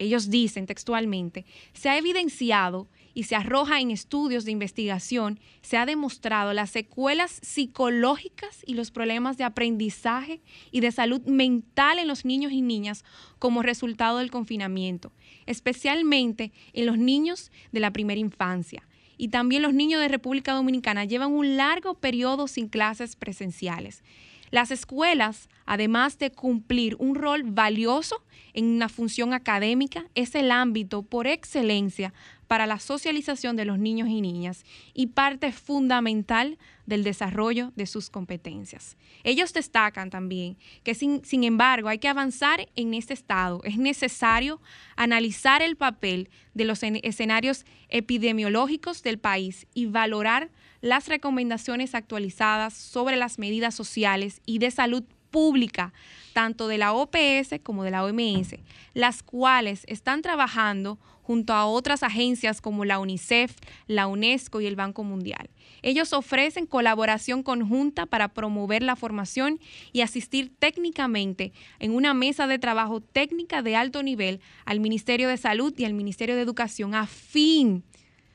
[0.00, 5.86] ellos dicen textualmente, se ha evidenciado y se arroja en estudios de investigación, se ha
[5.86, 10.40] demostrado las secuelas psicológicas y los problemas de aprendizaje
[10.72, 13.04] y de salud mental en los niños y niñas
[13.38, 15.12] como resultado del confinamiento,
[15.46, 18.82] especialmente en los niños de la primera infancia.
[19.16, 24.02] Y también los niños de República Dominicana llevan un largo periodo sin clases presenciales.
[24.50, 28.22] Las escuelas, además de cumplir un rol valioso
[28.52, 32.12] en una función académica, es el ámbito por excelencia
[32.54, 34.64] para la socialización de los niños y niñas
[34.94, 38.96] y parte fundamental del desarrollo de sus competencias.
[39.24, 43.60] Ellos destacan también que sin, sin, embargo hay que avanzar en este estado.
[43.64, 44.60] Es necesario
[44.94, 50.48] analizar el papel de los escenarios epidemiológicos del país y valorar
[50.80, 55.92] las recomendaciones actualizadas sobre las medidas sociales y de salud pública,
[56.34, 58.56] tanto de la OPS como de la OMS,
[58.92, 64.76] las cuales están trabajando junto a otras agencias como la UNICEF, la UNESCO y el
[64.76, 65.48] Banco Mundial.
[65.80, 69.58] Ellos ofrecen colaboración conjunta para promover la formación
[69.92, 75.38] y asistir técnicamente en una mesa de trabajo técnica de alto nivel al Ministerio de
[75.38, 77.84] Salud y al Ministerio de Educación a fin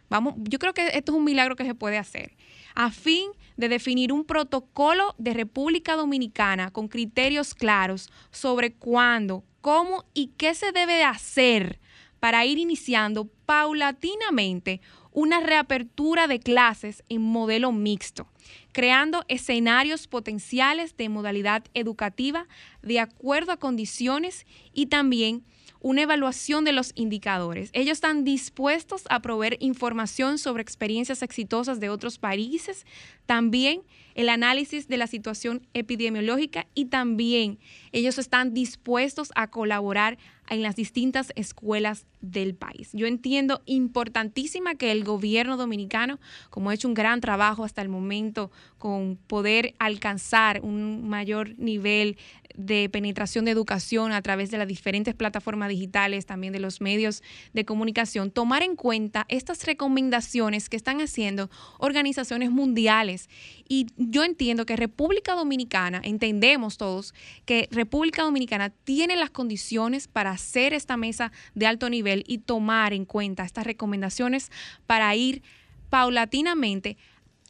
[0.09, 2.35] Vamos, yo creo que esto es un milagro que se puede hacer
[2.75, 3.29] a fin
[3.59, 10.55] de definir un protocolo de República Dominicana con criterios claros sobre cuándo, cómo y qué
[10.55, 11.77] se debe hacer
[12.21, 14.79] para ir iniciando paulatinamente
[15.11, 18.27] una reapertura de clases en modelo mixto,
[18.71, 22.47] creando escenarios potenciales de modalidad educativa
[22.81, 25.43] de acuerdo a condiciones y también
[25.81, 27.69] una evaluación de los indicadores.
[27.73, 32.85] Ellos están dispuestos a proveer información sobre experiencias exitosas de otros países,
[33.25, 33.83] también
[34.15, 37.59] el análisis de la situación epidemiológica y también
[37.91, 40.17] ellos están dispuestos a colaborar
[40.49, 42.89] en las distintas escuelas del país.
[42.93, 47.89] Yo entiendo importantísima que el gobierno dominicano, como ha hecho un gran trabajo hasta el
[47.89, 48.38] momento
[48.77, 52.17] con poder alcanzar un mayor nivel
[52.55, 57.23] de penetración de educación a través de las diferentes plataformas digitales, también de los medios
[57.53, 63.29] de comunicación, tomar en cuenta estas recomendaciones que están haciendo organizaciones mundiales.
[63.67, 67.13] Y yo entiendo que República Dominicana, entendemos todos
[67.45, 72.93] que República Dominicana tiene las condiciones para hacer esta mesa de alto nivel y tomar
[72.93, 74.51] en cuenta estas recomendaciones
[74.85, 75.43] para ir
[75.89, 76.97] paulatinamente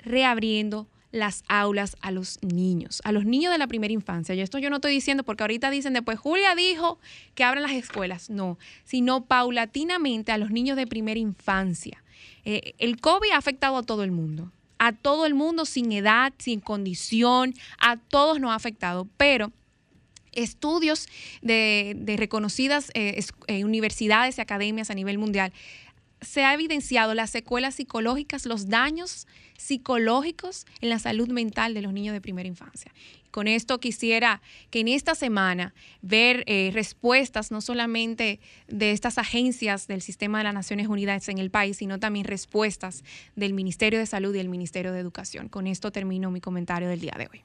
[0.04, 4.36] reabriendo las aulas a los niños, a los niños de la primera infancia.
[4.36, 7.00] Y esto yo no estoy diciendo porque ahorita dicen después, Julia dijo
[7.36, 8.30] que abran las escuelas.
[8.30, 12.04] No, sino paulatinamente a los niños de primera infancia.
[12.46, 16.34] Eh, el COVID ha afectado a todo el mundo, a todo el mundo sin edad,
[16.38, 19.52] sin condición, a todos nos ha afectado, pero
[20.32, 21.08] estudios
[21.42, 25.52] de, reconocidas eh, eh, universidades y academias a nivel mundial
[26.22, 29.28] se ha evidenciado las secuelas psicológicas, los daños
[29.58, 32.92] psicológicos en la salud mental de los niños de primera infancia.
[33.32, 39.88] Con esto quisiera que en esta semana ver eh, respuestas no solamente de estas agencias
[39.88, 43.04] del sistema de las Naciones Unidas en el país, sino también respuestas
[43.36, 45.50] del Ministerio de Salud y el Ministerio de Educación.
[45.50, 47.44] Con esto termino mi comentario del día de hoy.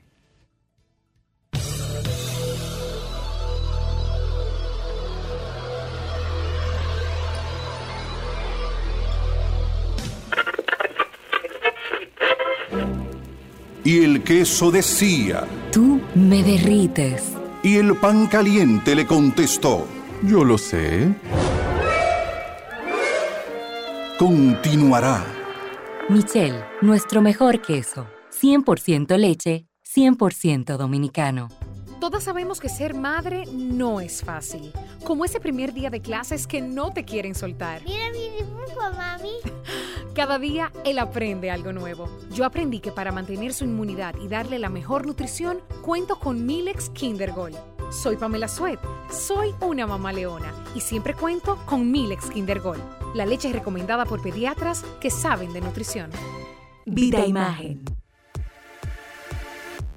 [13.85, 17.33] Y el queso decía, Tú me derrites.
[17.63, 19.87] Y el pan caliente le contestó,
[20.23, 21.15] Yo lo sé.
[24.19, 25.23] Continuará.
[26.09, 28.07] Michelle, nuestro mejor queso.
[28.41, 31.49] 100% leche, 100% dominicano.
[32.01, 34.73] Todas sabemos que ser madre no es fácil.
[35.05, 37.83] Como ese primer día de clases que no te quieren soltar.
[37.85, 39.33] Mira mi dibujo, mami.
[40.15, 42.09] Cada día él aprende algo nuevo.
[42.31, 46.89] Yo aprendí que para mantener su inmunidad y darle la mejor nutrición, cuento con Milex
[46.91, 47.57] Kindergold.
[47.91, 48.79] Soy Pamela Suet,
[49.11, 52.81] soy una mamá leona y siempre cuento con Milex Kindergold,
[53.15, 56.11] la leche recomendada por pediatras que saben de nutrición.
[56.87, 57.83] Vida Imagen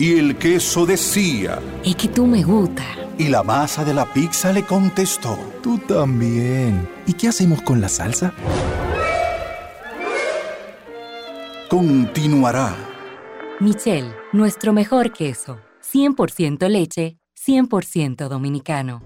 [0.00, 2.84] Y el queso decía, Es que tú me gusta.
[3.18, 5.36] Y la masa de la pizza le contestó.
[5.60, 6.88] Tú también.
[7.06, 8.32] ¿Y qué hacemos con la salsa?
[11.68, 12.76] Continuará.
[13.58, 15.58] Michelle, nuestro mejor queso.
[15.92, 19.02] 100% leche, 100% dominicano.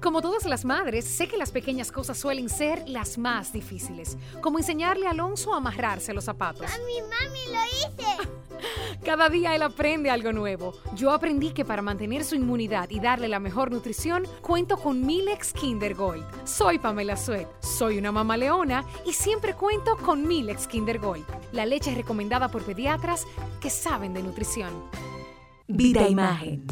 [0.00, 4.58] Como todas las madres, sé que las pequeñas cosas suelen ser las más difíciles, como
[4.58, 6.62] enseñarle a Alonso a amarrarse los zapatos.
[6.62, 8.28] Mami, mami, lo hice.
[9.04, 10.72] Cada día él aprende algo nuevo.
[10.94, 15.52] Yo aprendí que para mantener su inmunidad y darle la mejor nutrición, cuento con Milex
[15.52, 16.24] Kinder Gold.
[16.44, 21.66] Soy Pamela Suet, soy una mamá leona y siempre cuento con Milex Kinder Gold, la
[21.66, 23.26] leche recomendada por pediatras
[23.60, 24.72] que saben de nutrición.
[25.66, 26.64] Vida Imagen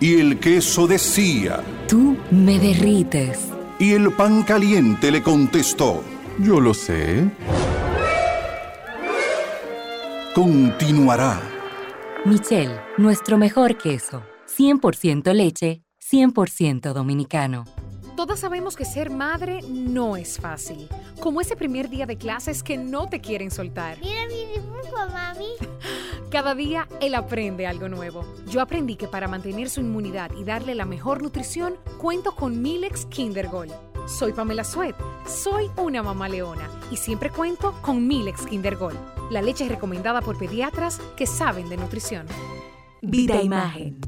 [0.00, 3.40] Y el queso decía, Tú me derrites.
[3.78, 6.02] y el pan caliente le contestó,
[6.38, 7.28] Yo lo sé.
[10.34, 11.40] continuará.
[12.24, 14.22] Michelle, nuestro mejor queso.
[14.56, 15.82] 100% leche,
[16.12, 17.64] 100% dominicano.
[18.16, 20.88] Todas sabemos que ser madre no es fácil,
[21.20, 23.98] como ese primer día de clases que no te quieren soltar.
[24.00, 25.46] Mira mi dibujo, mami.
[26.30, 28.22] Cada día él aprende algo nuevo.
[28.46, 33.06] Yo aprendí que para mantener su inmunidad y darle la mejor nutrición, cuento con Milex
[33.06, 33.72] Kinder Gold.
[34.06, 34.94] Soy Pamela Suet,
[35.26, 38.98] soy una mamá leona y siempre cuento con Milex Kinder Gold,
[39.30, 42.26] la leche recomendada por pediatras que saben de nutrición.
[43.00, 43.98] Vida Imagen.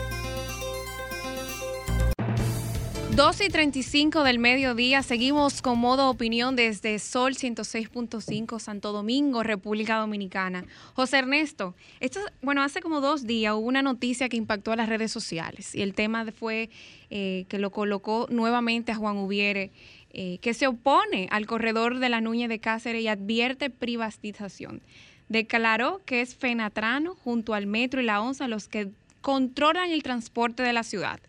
[3.14, 9.96] 12 y 35 del mediodía, seguimos con modo opinión desde Sol 106.5 Santo Domingo, República
[9.96, 10.64] Dominicana.
[10.94, 14.88] José Ernesto, esto, bueno, hace como dos días hubo una noticia que impactó a las
[14.88, 16.68] redes sociales y el tema fue
[17.10, 19.70] eh, que lo colocó nuevamente a Juan Ubiere,
[20.18, 24.80] eh, que se opone al corredor de la Núñez de Cáceres y advierte privatización.
[25.28, 28.88] Declaró que es Fenatrano junto al Metro y la ONSA los que
[29.20, 31.20] controlan el transporte de la ciudad.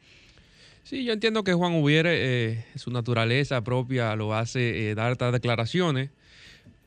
[0.83, 2.13] Sí, yo entiendo que Juan Ubiere,
[2.53, 6.09] eh, su naturaleza propia lo hace eh, dar estas declaraciones,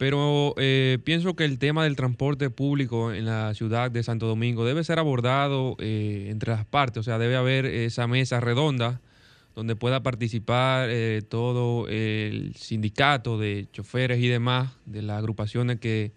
[0.01, 4.65] pero eh, pienso que el tema del transporte público en la ciudad de Santo Domingo
[4.65, 9.03] debe ser abordado eh, entre las partes, o sea, debe haber esa mesa redonda
[9.55, 16.13] donde pueda participar eh, todo el sindicato de choferes y demás de las agrupaciones que,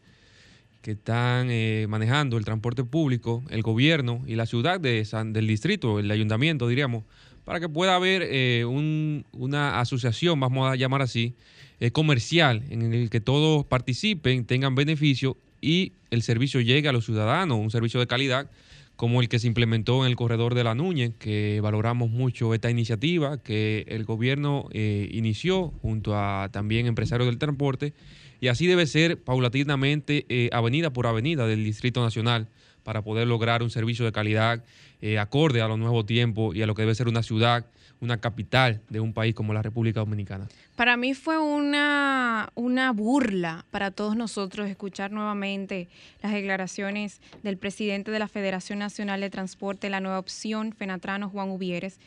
[0.81, 5.47] que están eh, manejando el transporte público, el gobierno y la ciudad de San- del
[5.47, 7.03] distrito, el ayuntamiento, diríamos,
[7.43, 11.33] para que pueda haber eh, un- una asociación, vamos a llamar así,
[11.79, 17.05] eh, comercial, en el que todos participen, tengan beneficio y el servicio llegue a los
[17.05, 18.49] ciudadanos, un servicio de calidad
[18.95, 22.69] como el que se implementó en el corredor de la Núñez, que valoramos mucho esta
[22.69, 27.93] iniciativa que el gobierno eh, inició junto a también empresarios del transporte,
[28.39, 32.49] y así debe ser paulatinamente eh, avenida por avenida del Distrito Nacional
[32.83, 34.63] para poder lograr un servicio de calidad
[35.01, 37.65] eh, acorde a los nuevos tiempos y a lo que debe ser una ciudad,
[38.03, 40.49] una capital de un país como la República Dominicana.
[40.75, 45.87] Para mí fue una, una burla para todos nosotros escuchar nuevamente
[46.21, 51.49] las declaraciones del presidente de la Federación Nacional de Transporte, la nueva opción, Fenatrano Juan
[51.49, 51.97] Ubieres,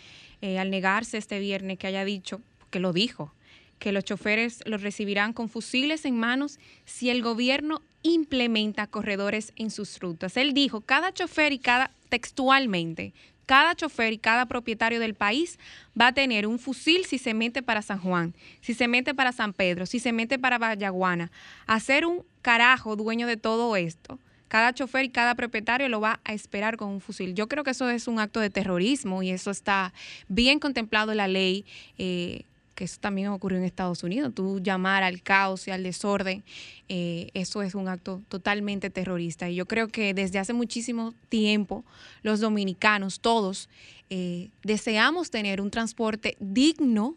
[0.43, 3.33] eh, al negarse este viernes que haya dicho, que lo dijo,
[3.79, 9.71] que los choferes los recibirán con fusiles en manos si el gobierno implementa corredores en
[9.71, 10.37] sus rutas.
[10.37, 13.15] Él dijo, cada chofer y cada, textualmente,
[13.47, 15.59] cada chofer y cada propietario del país
[15.99, 19.33] va a tener un fusil si se mete para San Juan, si se mete para
[19.33, 21.31] San Pedro, si se mete para Vallaguana.
[21.67, 24.19] Hacer un carajo dueño de todo esto.
[24.49, 27.35] Cada chofer y cada propietario lo va a esperar con un fusil.
[27.35, 29.93] Yo creo que eso es un acto de terrorismo y eso está
[30.29, 31.65] bien contemplado en la ley.
[31.99, 32.45] eh,
[32.77, 34.33] que eso también ocurrió en Estados Unidos.
[34.35, 36.45] Tú llamar al caos y al desorden,
[36.89, 39.49] eh, eso es un acto totalmente terrorista.
[39.49, 41.85] Y yo creo que desde hace muchísimo tiempo
[42.23, 43.69] los dominicanos, todos,
[44.11, 47.17] eh, deseamos tener un transporte digno,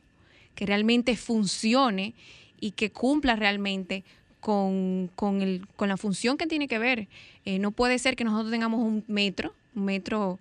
[0.55, 2.15] que realmente funcione
[2.59, 4.03] y que cumpla realmente
[4.39, 7.07] con, con, el, con la función que tiene que ver.
[7.45, 10.39] Eh, no puede ser que nosotros tengamos un metro, un metro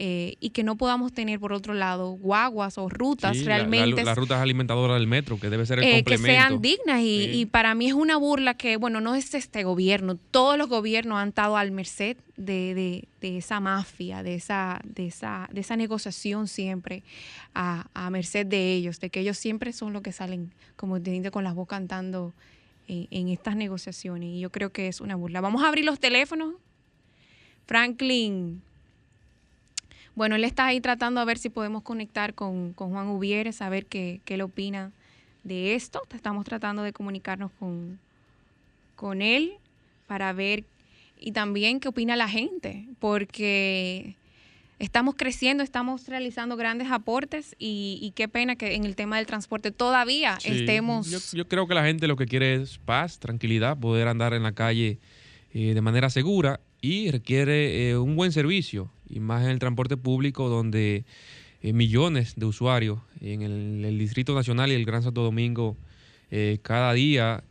[0.00, 4.04] eh, y que no podamos tener por otro lado guaguas o rutas realmente.
[4.04, 7.74] las rutas alimentadoras del metro, que debe ser el eh, Que sean dignas y, para
[7.74, 11.56] mí es una burla que, bueno, no es este gobierno, todos los gobiernos han estado
[11.56, 17.02] al merced de, esa mafia, de esa, de, esa, de esa negociación siempre
[17.52, 21.42] a, merced de ellos, de que ellos siempre son los que salen, como te con
[21.42, 22.34] las voz cantando
[22.86, 25.40] en, en estas negociaciones y yo creo que es una burla.
[25.40, 26.54] Vamos a abrir los teléfonos.
[27.66, 28.62] Franklin
[30.18, 33.86] bueno, él está ahí tratando a ver si podemos conectar con, Juan Ubieres, a ver
[33.86, 34.90] qué, qué le opina
[35.44, 36.02] de esto.
[36.12, 38.00] Estamos tratando de comunicarnos con,
[38.96, 39.52] con él
[40.08, 40.64] para ver
[41.20, 44.16] y también qué opina la gente, porque
[44.80, 49.70] estamos creciendo, estamos realizando grandes aportes y, qué pena que en el tema del transporte
[49.70, 51.08] todavía estemos...
[51.08, 54.42] Yo, yo, creo que la gente lo que quiere es paz, tranquilidad, poder andar en
[54.42, 54.98] la calle
[55.54, 59.96] eh, de manera segura y requiere eh, un buen servicio, y más en el transporte
[59.96, 61.04] público donde
[61.62, 65.76] eh, millones de usuarios en el, Distrito Nacional y el Gran Santo Domingo
[66.60, 67.42] cada día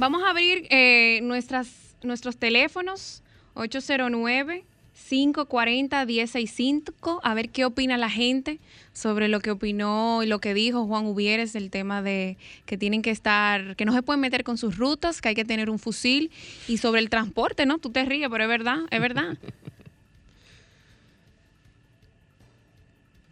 [0.00, 3.22] Vamos a abrir eh, nuestros teléfonos
[3.52, 4.64] 809
[5.10, 8.60] 540 1065 a ver qué opina la gente
[8.94, 13.02] sobre lo que opinó y lo que dijo Juan Ubieres del tema de que tienen
[13.02, 15.78] que estar, que no se pueden meter con sus rutas, que hay que tener un
[15.78, 16.30] fusil
[16.66, 17.76] y sobre el transporte, ¿no?
[17.76, 19.36] Tú te ríes, pero es verdad, es verdad.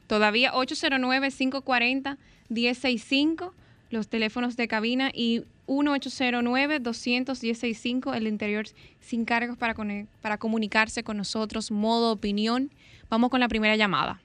[0.07, 2.19] Todavía 809 540
[2.51, 3.55] 1065
[3.91, 8.67] los teléfonos de cabina y 1-809-200-1065, el interior
[9.01, 9.75] sin cargos para,
[10.23, 12.71] para comunicarse con nosotros, modo opinión.
[13.11, 14.21] Vamos con la primera llamada.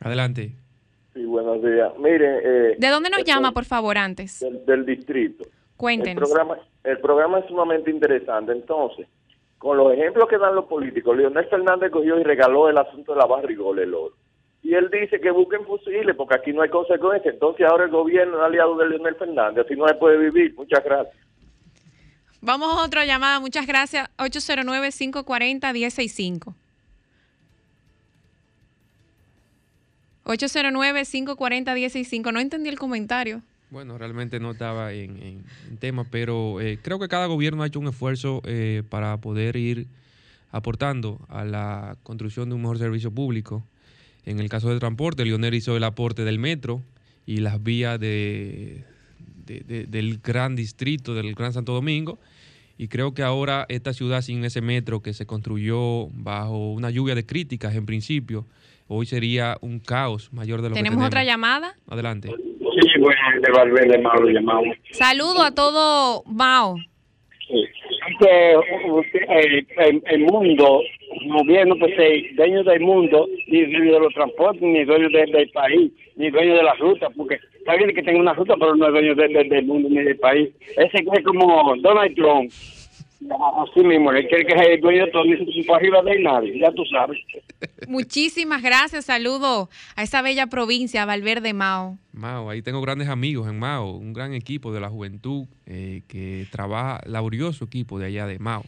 [0.00, 0.52] Adelante.
[1.14, 1.92] Sí, buenos días.
[1.98, 2.72] Mire.
[2.72, 4.44] Eh, ¿De dónde nos llama, por favor, antes?
[4.66, 5.44] Del, distrito.
[5.76, 6.22] Cuéntenos.
[6.22, 8.52] El programa, el programa es sumamente interesante.
[8.52, 9.08] Entonces,
[9.58, 13.18] con los ejemplos que dan los políticos, Leonel Fernández cogió y regaló el asunto de
[13.18, 14.14] la barrigola, el oro
[14.62, 17.32] y él dice que busquen fusiles porque aquí no hay consecuencias.
[17.34, 20.54] Entonces ahora el gobierno es aliado de Leonel Fernández, así no se puede vivir.
[20.54, 21.16] Muchas gracias.
[22.42, 24.08] Vamos a otra llamada, muchas gracias.
[24.18, 26.54] 809-540-1065.
[30.24, 32.32] 809-540-1065.
[32.32, 33.42] No entendí el comentario.
[33.70, 35.44] Bueno, realmente no estaba en,
[35.78, 39.86] tema, pero eh, creo que cada gobierno ha hecho un esfuerzo eh, para poder ir
[40.50, 43.62] aportando a la construcción de un mejor servicio público.
[44.26, 46.82] En el caso del transporte, Lionel hizo el aporte del metro
[47.26, 48.84] y las vías de,
[49.46, 52.18] del gran distrito, del Gran Santo Domingo.
[52.78, 57.14] Y creo que ahora esta ciudad sin ese metro que se construyó bajo una lluvia
[57.14, 58.46] de críticas en principio,
[58.88, 60.96] hoy sería un caos mayor de lo que tenemos.
[60.96, 61.74] ¿Tenemos otra llamada?
[61.88, 62.28] Adelante.
[62.28, 64.76] Sí, bueno, de Valverde Mao lo llamamos.
[64.92, 66.76] Saludo a todo Mao.
[67.46, 67.64] Sí.
[68.20, 70.82] Que el, el, el mundo
[71.26, 75.90] gobierno pues es dueño del mundo, ni dueño de los transportes, ni dueño del país,
[76.16, 78.92] ni dueño de la ruta, porque está bien que tenga una ruta, pero no es
[78.92, 80.50] dueño del mundo ni del país.
[80.76, 82.50] Ese es como Donald Trump.
[83.28, 86.58] Así mismo, él quiere que sea el dueño de todo, ni por arriba de nadie,
[86.58, 87.18] ya tú sabes.
[87.86, 91.98] Muchísimas gracias, saludo a esa bella provincia, Valverde Mao.
[92.12, 96.46] Mao, ahí tengo grandes amigos en Mao, un gran equipo de la juventud eh, que
[96.50, 98.64] trabaja, laborioso equipo de allá de Mao.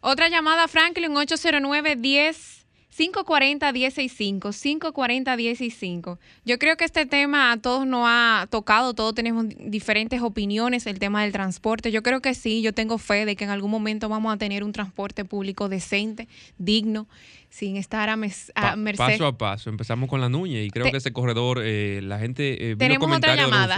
[0.00, 2.61] Otra llamada, Franklin, 809-10.
[2.96, 6.18] 540-165, 540-165.
[6.44, 10.98] Yo creo que este tema a todos nos ha tocado, todos tenemos diferentes opiniones, el
[10.98, 11.90] tema del transporte.
[11.90, 14.62] Yo creo que sí, yo tengo fe de que en algún momento vamos a tener
[14.62, 16.28] un transporte público decente,
[16.58, 17.06] digno,
[17.48, 18.52] sin estar a, merced.
[18.98, 22.72] Paso a paso, empezamos con la Nuña y creo que ese corredor, eh, la gente...
[22.72, 23.76] Eh, tenemos otra llamada.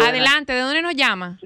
[0.00, 1.38] Adelante, ¿de dónde nos llama?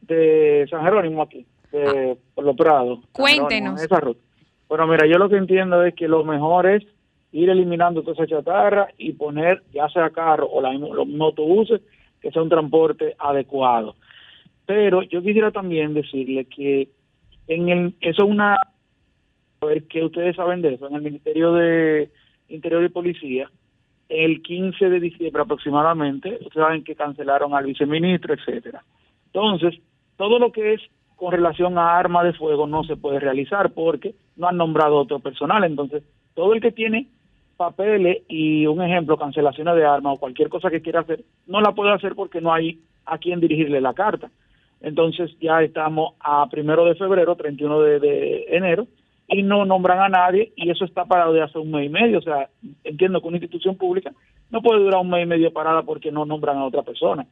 [0.00, 2.40] De San Jerónimo aquí, de ah.
[2.40, 3.00] Los Prados.
[3.12, 3.80] Cuéntenos.
[3.80, 4.31] Esa ruta.
[4.72, 6.82] Bueno, mira, yo lo que entiendo es que lo mejor es
[7.30, 11.82] ir eliminando toda esa chatarra y poner, ya sea carro o la, los autobuses,
[12.22, 13.96] que sea un transporte adecuado.
[14.64, 16.88] Pero yo quisiera también decirle que
[17.48, 21.52] en el, eso es una, a ver qué ustedes saben de eso, en el Ministerio
[21.52, 22.10] de
[22.48, 23.50] Interior y Policía,
[24.08, 28.82] el 15 de diciembre aproximadamente, ustedes saben que cancelaron al viceministro, etcétera.
[29.26, 29.78] Entonces,
[30.16, 30.80] todo lo que es
[31.16, 35.20] con relación a armas de fuego no se puede realizar porque no han nombrado otro
[35.20, 35.62] personal.
[35.64, 36.02] Entonces,
[36.34, 37.06] todo el que tiene
[37.56, 41.72] papeles y un ejemplo, cancelaciones de armas o cualquier cosa que quiera hacer, no la
[41.72, 44.30] puede hacer porque no hay a quien dirigirle la carta.
[44.80, 48.88] Entonces ya estamos a primero de febrero, 31 de, de enero,
[49.28, 52.18] y no nombran a nadie y eso está parado de hace un mes y medio.
[52.18, 52.48] O sea,
[52.82, 54.12] entiendo que una institución pública
[54.50, 57.24] no puede durar un mes y medio parada porque no nombran a otra persona.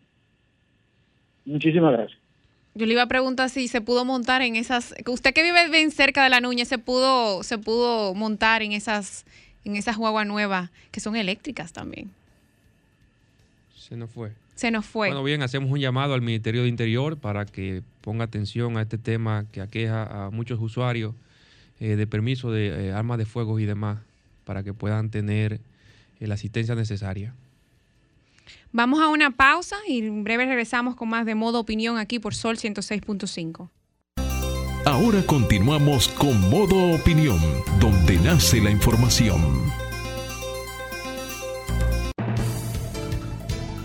[1.44, 2.29] Muchísimas gracias.
[2.74, 4.94] Yo le iba a preguntar si se pudo montar en esas.
[5.06, 9.24] Usted que vive bien cerca de la Nuña, se pudo, se pudo montar en esas,
[9.64, 12.10] en esas guaguas nuevas que son eléctricas también.
[13.76, 14.32] Se nos fue.
[14.54, 15.08] Se nos fue.
[15.08, 18.98] Bueno, bien, hacemos un llamado al Ministerio de Interior para que ponga atención a este
[18.98, 21.14] tema que aqueja a muchos usuarios
[21.80, 23.98] eh, de permiso de eh, armas de fuego y demás,
[24.44, 25.60] para que puedan tener
[26.20, 27.34] eh, la asistencia necesaria.
[28.72, 32.34] Vamos a una pausa y en breve regresamos con más de modo opinión aquí por
[32.34, 33.68] Sol 106.5.
[34.84, 37.38] Ahora continuamos con modo opinión,
[37.80, 39.40] donde nace la información.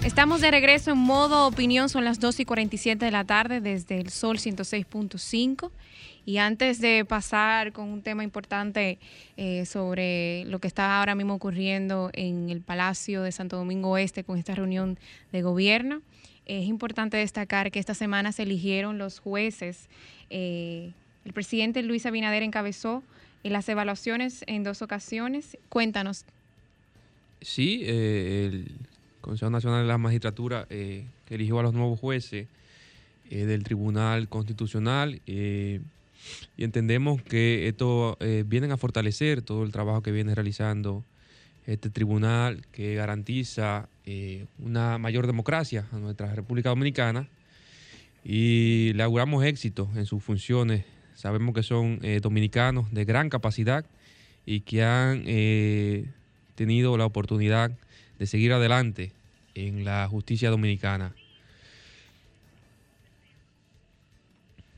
[0.05, 3.99] Estamos de regreso en modo opinión, son las 2 y 47 de la tarde desde
[3.99, 5.71] el Sol 106.5
[6.25, 8.97] y antes de pasar con un tema importante
[9.37, 14.23] eh, sobre lo que está ahora mismo ocurriendo en el Palacio de Santo Domingo Oeste
[14.23, 14.97] con esta reunión
[15.31, 16.01] de gobierno,
[16.47, 19.87] es importante destacar que esta semana se eligieron los jueces.
[20.31, 20.91] Eh,
[21.25, 23.03] el presidente Luis Abinader encabezó
[23.43, 25.57] las evaluaciones en dos ocasiones.
[25.69, 26.25] Cuéntanos.
[27.41, 28.71] Sí, eh, el
[29.21, 30.67] Consejo Nacional de la Magistratura
[31.29, 32.47] eligió a los nuevos jueces
[33.29, 35.19] del Tribunal Constitucional
[36.57, 41.03] y entendemos que esto eh, viene a fortalecer todo el trabajo que viene realizando
[41.65, 47.27] este tribunal que garantiza eh, una mayor democracia a nuestra República Dominicana
[48.23, 50.85] y le auguramos éxito en sus funciones.
[51.15, 53.85] Sabemos que son eh, dominicanos de gran capacidad
[54.45, 55.23] y que han
[56.53, 57.71] tenido la oportunidad
[58.19, 59.11] de seguir adelante
[59.55, 61.13] en la justicia dominicana.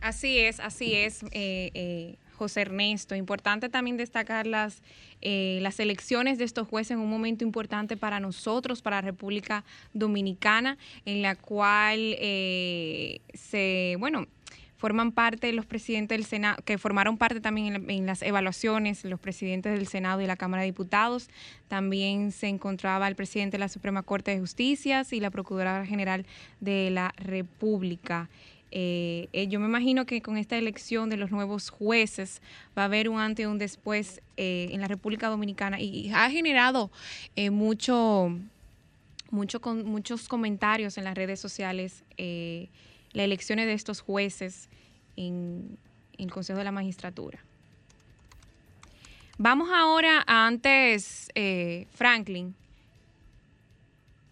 [0.07, 3.13] Así es, así es, eh, eh, José Ernesto.
[3.13, 4.81] Importante también destacar las,
[5.19, 9.65] eh, las elecciones de estos jueces en un momento importante para nosotros, para la República
[9.93, 12.15] Dominicana, en la cual
[13.33, 14.27] se, bueno,
[14.77, 19.19] forman parte los presidentes del Senado, que formaron parte también en, en, las evaluaciones, los
[19.19, 21.29] presidentes del Senado y la Cámara de Diputados.
[21.67, 26.25] También se encontraba el presidente de la Suprema Corte de Justicia y la Procuradora General
[26.61, 28.29] de la República.
[28.71, 32.41] Eh, eh, yo me imagino que con esta elección de los nuevos jueces
[32.77, 36.29] va a haber un antes y un después eh, en la República Dominicana y, ha
[36.29, 36.91] generado
[37.51, 38.37] mucho,
[39.31, 42.03] mucho con, muchos comentarios en las redes sociales
[43.13, 44.69] las elecciones de estos jueces
[45.15, 45.77] en,
[46.17, 47.39] en el Consejo de la Magistratura.
[49.37, 51.29] Vamos ahora a antes,
[51.93, 52.55] Franklin,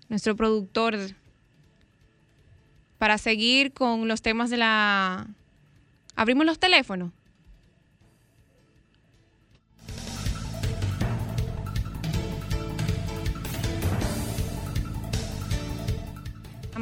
[0.10, 1.16] nuestro productor
[2.98, 5.28] para seguir con los temas de la...
[6.16, 7.12] Abrimos los teléfonos.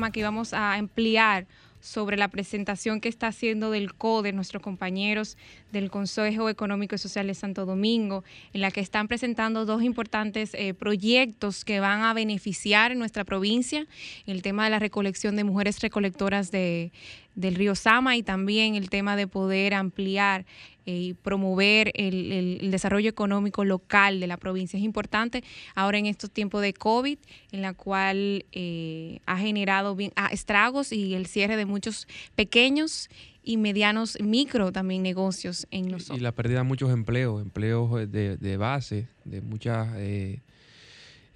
[0.03, 1.47] Aquí vamos a ampliar
[1.83, 5.37] sobre la presentación que está haciendo del CODE, nuestros compañeros
[5.73, 8.23] del Consejo Económico y Social de Santo Domingo,
[8.53, 13.85] en la que están presentando dos importantes eh, proyectos que van a beneficiar nuestra provincia,
[14.25, 16.93] el tema de la recolección de mujeres recolectoras de,
[17.35, 20.45] del río Sama y también el tema de poder ampliar
[20.85, 24.77] eh, y promover el, desarrollo económico local de la provincia.
[24.77, 25.43] Es importante
[25.75, 27.17] ahora en estos tiempos de COVID,
[27.51, 33.09] en la cual eh, ha generado bien, ah, estragos y el cierre de muchos pequeños
[33.43, 36.17] y medianos micro también negocios en nosotros.
[36.17, 40.41] Y la pérdida de muchos empleos, empleos de, de base, de muchas eh,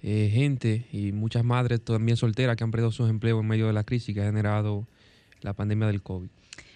[0.02, 3.72] eh, gente y muchas madres también solteras que han perdido sus empleos en medio de
[3.72, 4.86] la crisis que ha generado
[5.42, 6.28] la pandemia del COVID.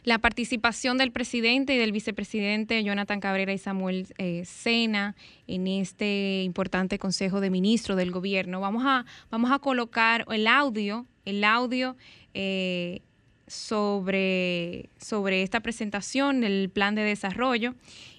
[0.05, 5.15] La participación del presidente y del vicepresidente Jonathan Cabrera y Samuel eh, Sena
[5.47, 8.61] en este importante Consejo de Ministros del Gobierno.
[8.61, 11.97] Vamos a, vamos a colocar el audio, el audio
[12.35, 13.01] eh,
[13.47, 17.75] sobre, sobre esta presentación del plan de desarrollo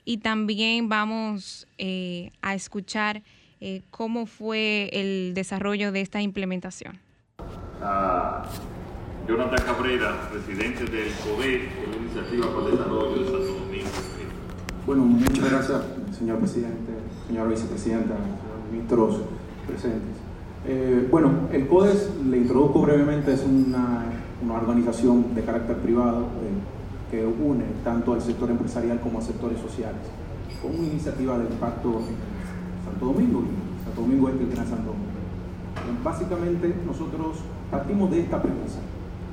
[0.05, 3.23] y también vamos eh, a escuchar
[3.59, 6.99] eh, cómo fue el desarrollo de esta implementación.
[7.81, 8.45] A
[9.25, 13.89] Jonathan Cabrera, presidente del CODE, la Iniciativa para el Desarrollo de Santo Domingo.
[14.85, 15.81] Bueno, muchas gracias,
[16.17, 16.91] señor presidente,
[17.25, 18.15] señora vicepresidenta,
[18.69, 19.21] ministros
[19.65, 20.17] presentes.
[20.67, 24.03] Eh, bueno, el CODES, le introduzco brevemente, es una,
[24.43, 29.57] una organización de carácter privado eh, que une tanto al sector empresarial como a sectores
[29.59, 30.01] sociales,
[30.61, 34.91] con una iniciativa de impacto en Santo Domingo y Santo Domingo Este y Gran Santo
[34.91, 36.03] Domingo.
[36.03, 37.37] Básicamente nosotros
[37.71, 38.79] partimos de esta premisa.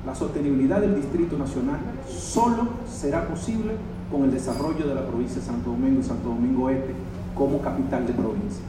[0.05, 1.79] La sostenibilidad del Distrito Nacional
[2.09, 3.73] solo será posible
[4.11, 6.93] con el desarrollo de la provincia de Santo Domingo y Santo Domingo Este
[7.35, 8.63] como capital de provincia.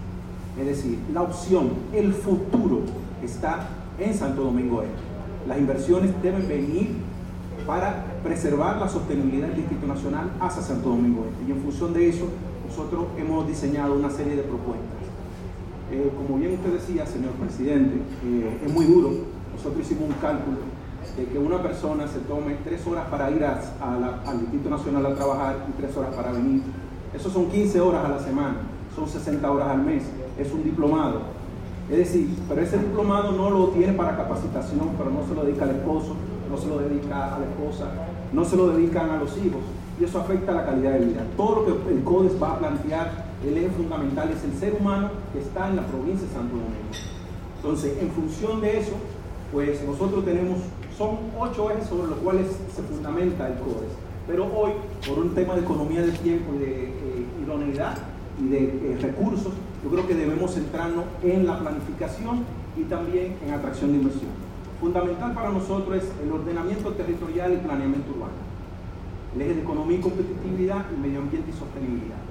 [0.61, 2.81] Es decir, la opción, el futuro
[3.25, 3.67] está
[3.99, 5.49] en Santo Domingo Este.
[5.49, 6.97] Las inversiones deben venir
[7.67, 11.51] para preservar la sostenibilidad del Distrito Nacional hacia Santo Domingo Este.
[11.51, 12.27] Y en función de eso,
[12.69, 15.01] nosotros hemos diseñado una serie de propuestas.
[15.91, 19.11] Eh, como bien usted decía, señor presidente, eh, es muy duro.
[19.57, 20.59] Nosotros hicimos un cálculo
[21.17, 25.07] de que una persona se tome tres horas para ir a, a al Distrito Nacional
[25.07, 26.63] a trabajar y tres horas para venir.
[27.15, 28.57] Eso son 15 horas a la semana,
[28.95, 30.05] son 60 horas al mes,
[30.39, 31.21] es un diplomado.
[31.91, 35.65] Es decir, pero ese diplomado no lo tiene para capacitación, pero no se lo dedica
[35.65, 36.17] al esposo,
[36.49, 37.91] no se lo dedica a la esposa,
[38.33, 39.61] no se lo dedican a los hijos.
[40.01, 41.27] Y eso afecta la calidad de vida.
[41.37, 45.11] Todo lo que el CODES va a plantear, el eje fundamental es el ser humano
[45.33, 46.93] que está en la provincia de Santo Domingo.
[47.57, 48.93] Entonces, en función de eso,
[49.53, 50.59] pues nosotros tenemos,
[51.03, 53.91] son ocho ejes sobre los cuales se fundamenta el CODES.
[54.27, 54.73] Pero hoy,
[55.07, 57.99] por un tema de economía de tiempo y de eh, idoneidad
[58.41, 62.45] y de eh, recursos, yo creo que debemos centrarnos en la planificación
[62.77, 64.31] y también en atracción de inversión.
[64.81, 68.39] Fundamental para nosotros es el ordenamiento territorial y planeamiento urbano.
[69.35, 72.23] El eje de economía y competitividad y medio ambiente y sostenibilidad.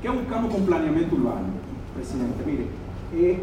[0.00, 1.48] ¿Qué buscamos con planeamiento urbano,
[1.94, 2.44] presidente?
[2.46, 2.66] Mire,
[3.14, 3.40] eh,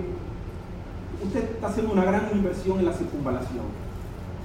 [1.24, 3.83] usted está haciendo una gran inversión en la circunvalación.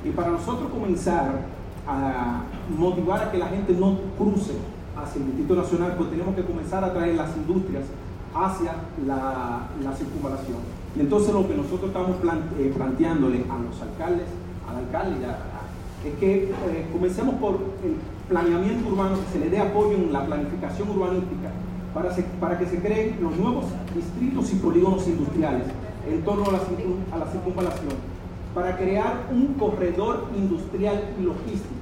[0.05, 1.47] Y para nosotros comenzar
[1.87, 2.43] a
[2.77, 4.53] motivar a que la gente no cruce
[4.97, 7.85] hacia el Distrito Nacional, pues tenemos que comenzar a traer las industrias
[8.35, 8.73] hacia
[9.07, 10.59] la, la circunvalación.
[10.97, 14.27] Y entonces lo que nosotros estamos plan, eh, planteándole a los alcaldes,
[14.69, 15.27] al alcalde,
[16.05, 17.97] es que eh, comencemos por el
[18.29, 21.51] planeamiento urbano, que se le dé apoyo en la planificación urbanística
[21.95, 25.65] para, que se creen los nuevos distritos y polígonos industriales
[26.09, 27.95] en torno a la circunvalación,
[28.59, 31.77] para crear un corredor industrial y logístico.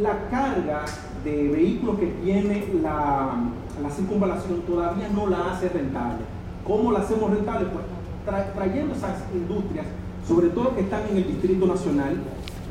[0.00, 0.86] La carga
[1.24, 3.34] de vehículos que tiene la,
[3.82, 6.20] la circunvalación todavía no la hace rentable.
[6.66, 7.66] ¿Cómo la hacemos rentable?
[7.66, 7.84] Pues
[8.24, 9.84] tra trayendo esas industrias,
[10.26, 12.16] sobre todo que están en el Distrito Nacional,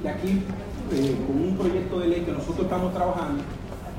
[0.01, 0.41] de aquí
[0.91, 3.43] eh, con un proyecto de ley que nosotros estamos trabajando,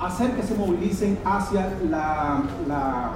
[0.01, 3.13] hacer que se movilicen hacia la, la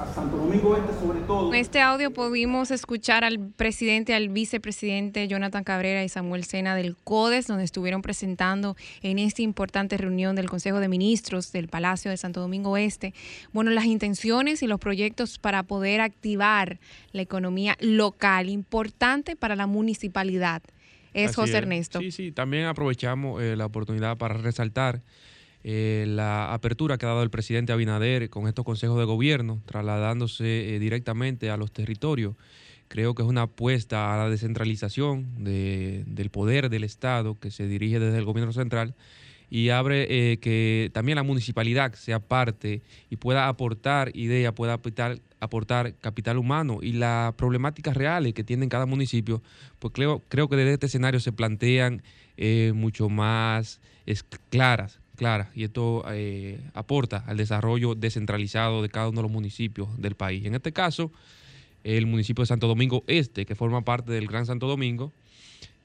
[0.00, 1.52] a Santo Domingo Este sobre todo.
[1.52, 6.96] En este audio pudimos escuchar al presidente, al vicepresidente Jonathan Cabrera y Samuel Sena del
[6.96, 12.16] CODES, donde estuvieron presentando en esta importante reunión del Consejo de Ministros del Palacio de
[12.16, 13.12] Santo Domingo Este,
[13.52, 16.80] bueno, las intenciones y los proyectos para poder activar
[17.12, 20.62] la economía local, importante para la municipalidad.
[21.12, 21.98] Es Así José Ernesto.
[22.00, 25.02] Sí, sí, también aprovechamos eh, la oportunidad para resaltar
[25.62, 30.74] eh, la apertura que ha dado el presidente Abinader con estos consejos de gobierno, trasladándose
[30.74, 32.34] eh, directamente a los territorios.
[32.88, 37.66] Creo que es una apuesta a la descentralización de, del poder del Estado que se
[37.68, 38.94] dirige desde el gobierno central
[39.50, 45.20] y abre eh, que también la municipalidad sea parte y pueda aportar ideas, pueda aportar,
[45.40, 49.42] aportar capital humano y las problemáticas reales que tiene cada municipio,
[49.78, 52.02] pues creo, creo que desde este escenario se plantean
[52.72, 54.24] mucho más es,
[55.20, 59.88] claras clara y esto eh, aporta al desarrollo descentralizado de cada uno de los municipios
[60.00, 60.46] del país.
[60.46, 61.12] En este caso,
[61.84, 65.12] el municipio de Santo Domingo Este, que forma parte del Gran Santo Domingo,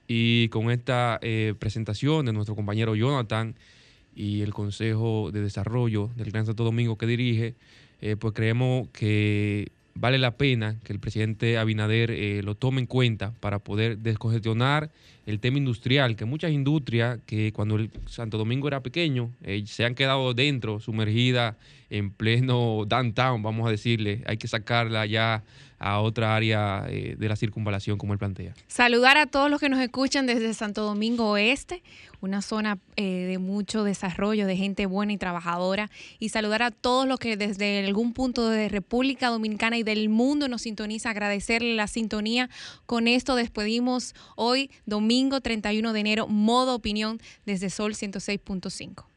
[0.08, 3.56] y con esta eh, presentación de nuestro compañero Jonathan
[4.16, 7.56] y el Consejo de Desarrollo del Gran Santo Domingo que dirige,
[8.02, 12.88] eh, pues creemos que vale la pena que el presidente Abinader eh, lo tome en
[12.88, 14.92] cuenta para poder descongestionar
[15.26, 19.86] el tema industrial, que muchas industrias que cuando el Santo Domingo era pequeño eh, se
[19.86, 21.56] han quedado dentro, sumergidas
[21.98, 25.44] en pleno downtown, vamos a decirle, hay que sacarla ya
[25.80, 28.54] a otra área eh, de la circunvalación como él plantea.
[28.68, 31.84] Saludar a todos los que nos escuchan desde Santo Domingo Oeste,
[32.22, 35.90] una zona eh, de mucho desarrollo, de gente buena y trabajadora,
[36.20, 40.48] y saludar a todos los que desde algún punto de República Dominicana y del mundo
[40.48, 42.50] nos sintoniza, agradecerle la sintonía.
[42.86, 49.15] Con esto despedimos hoy, domingo 31 de enero, modo opinión desde Sol 106.5.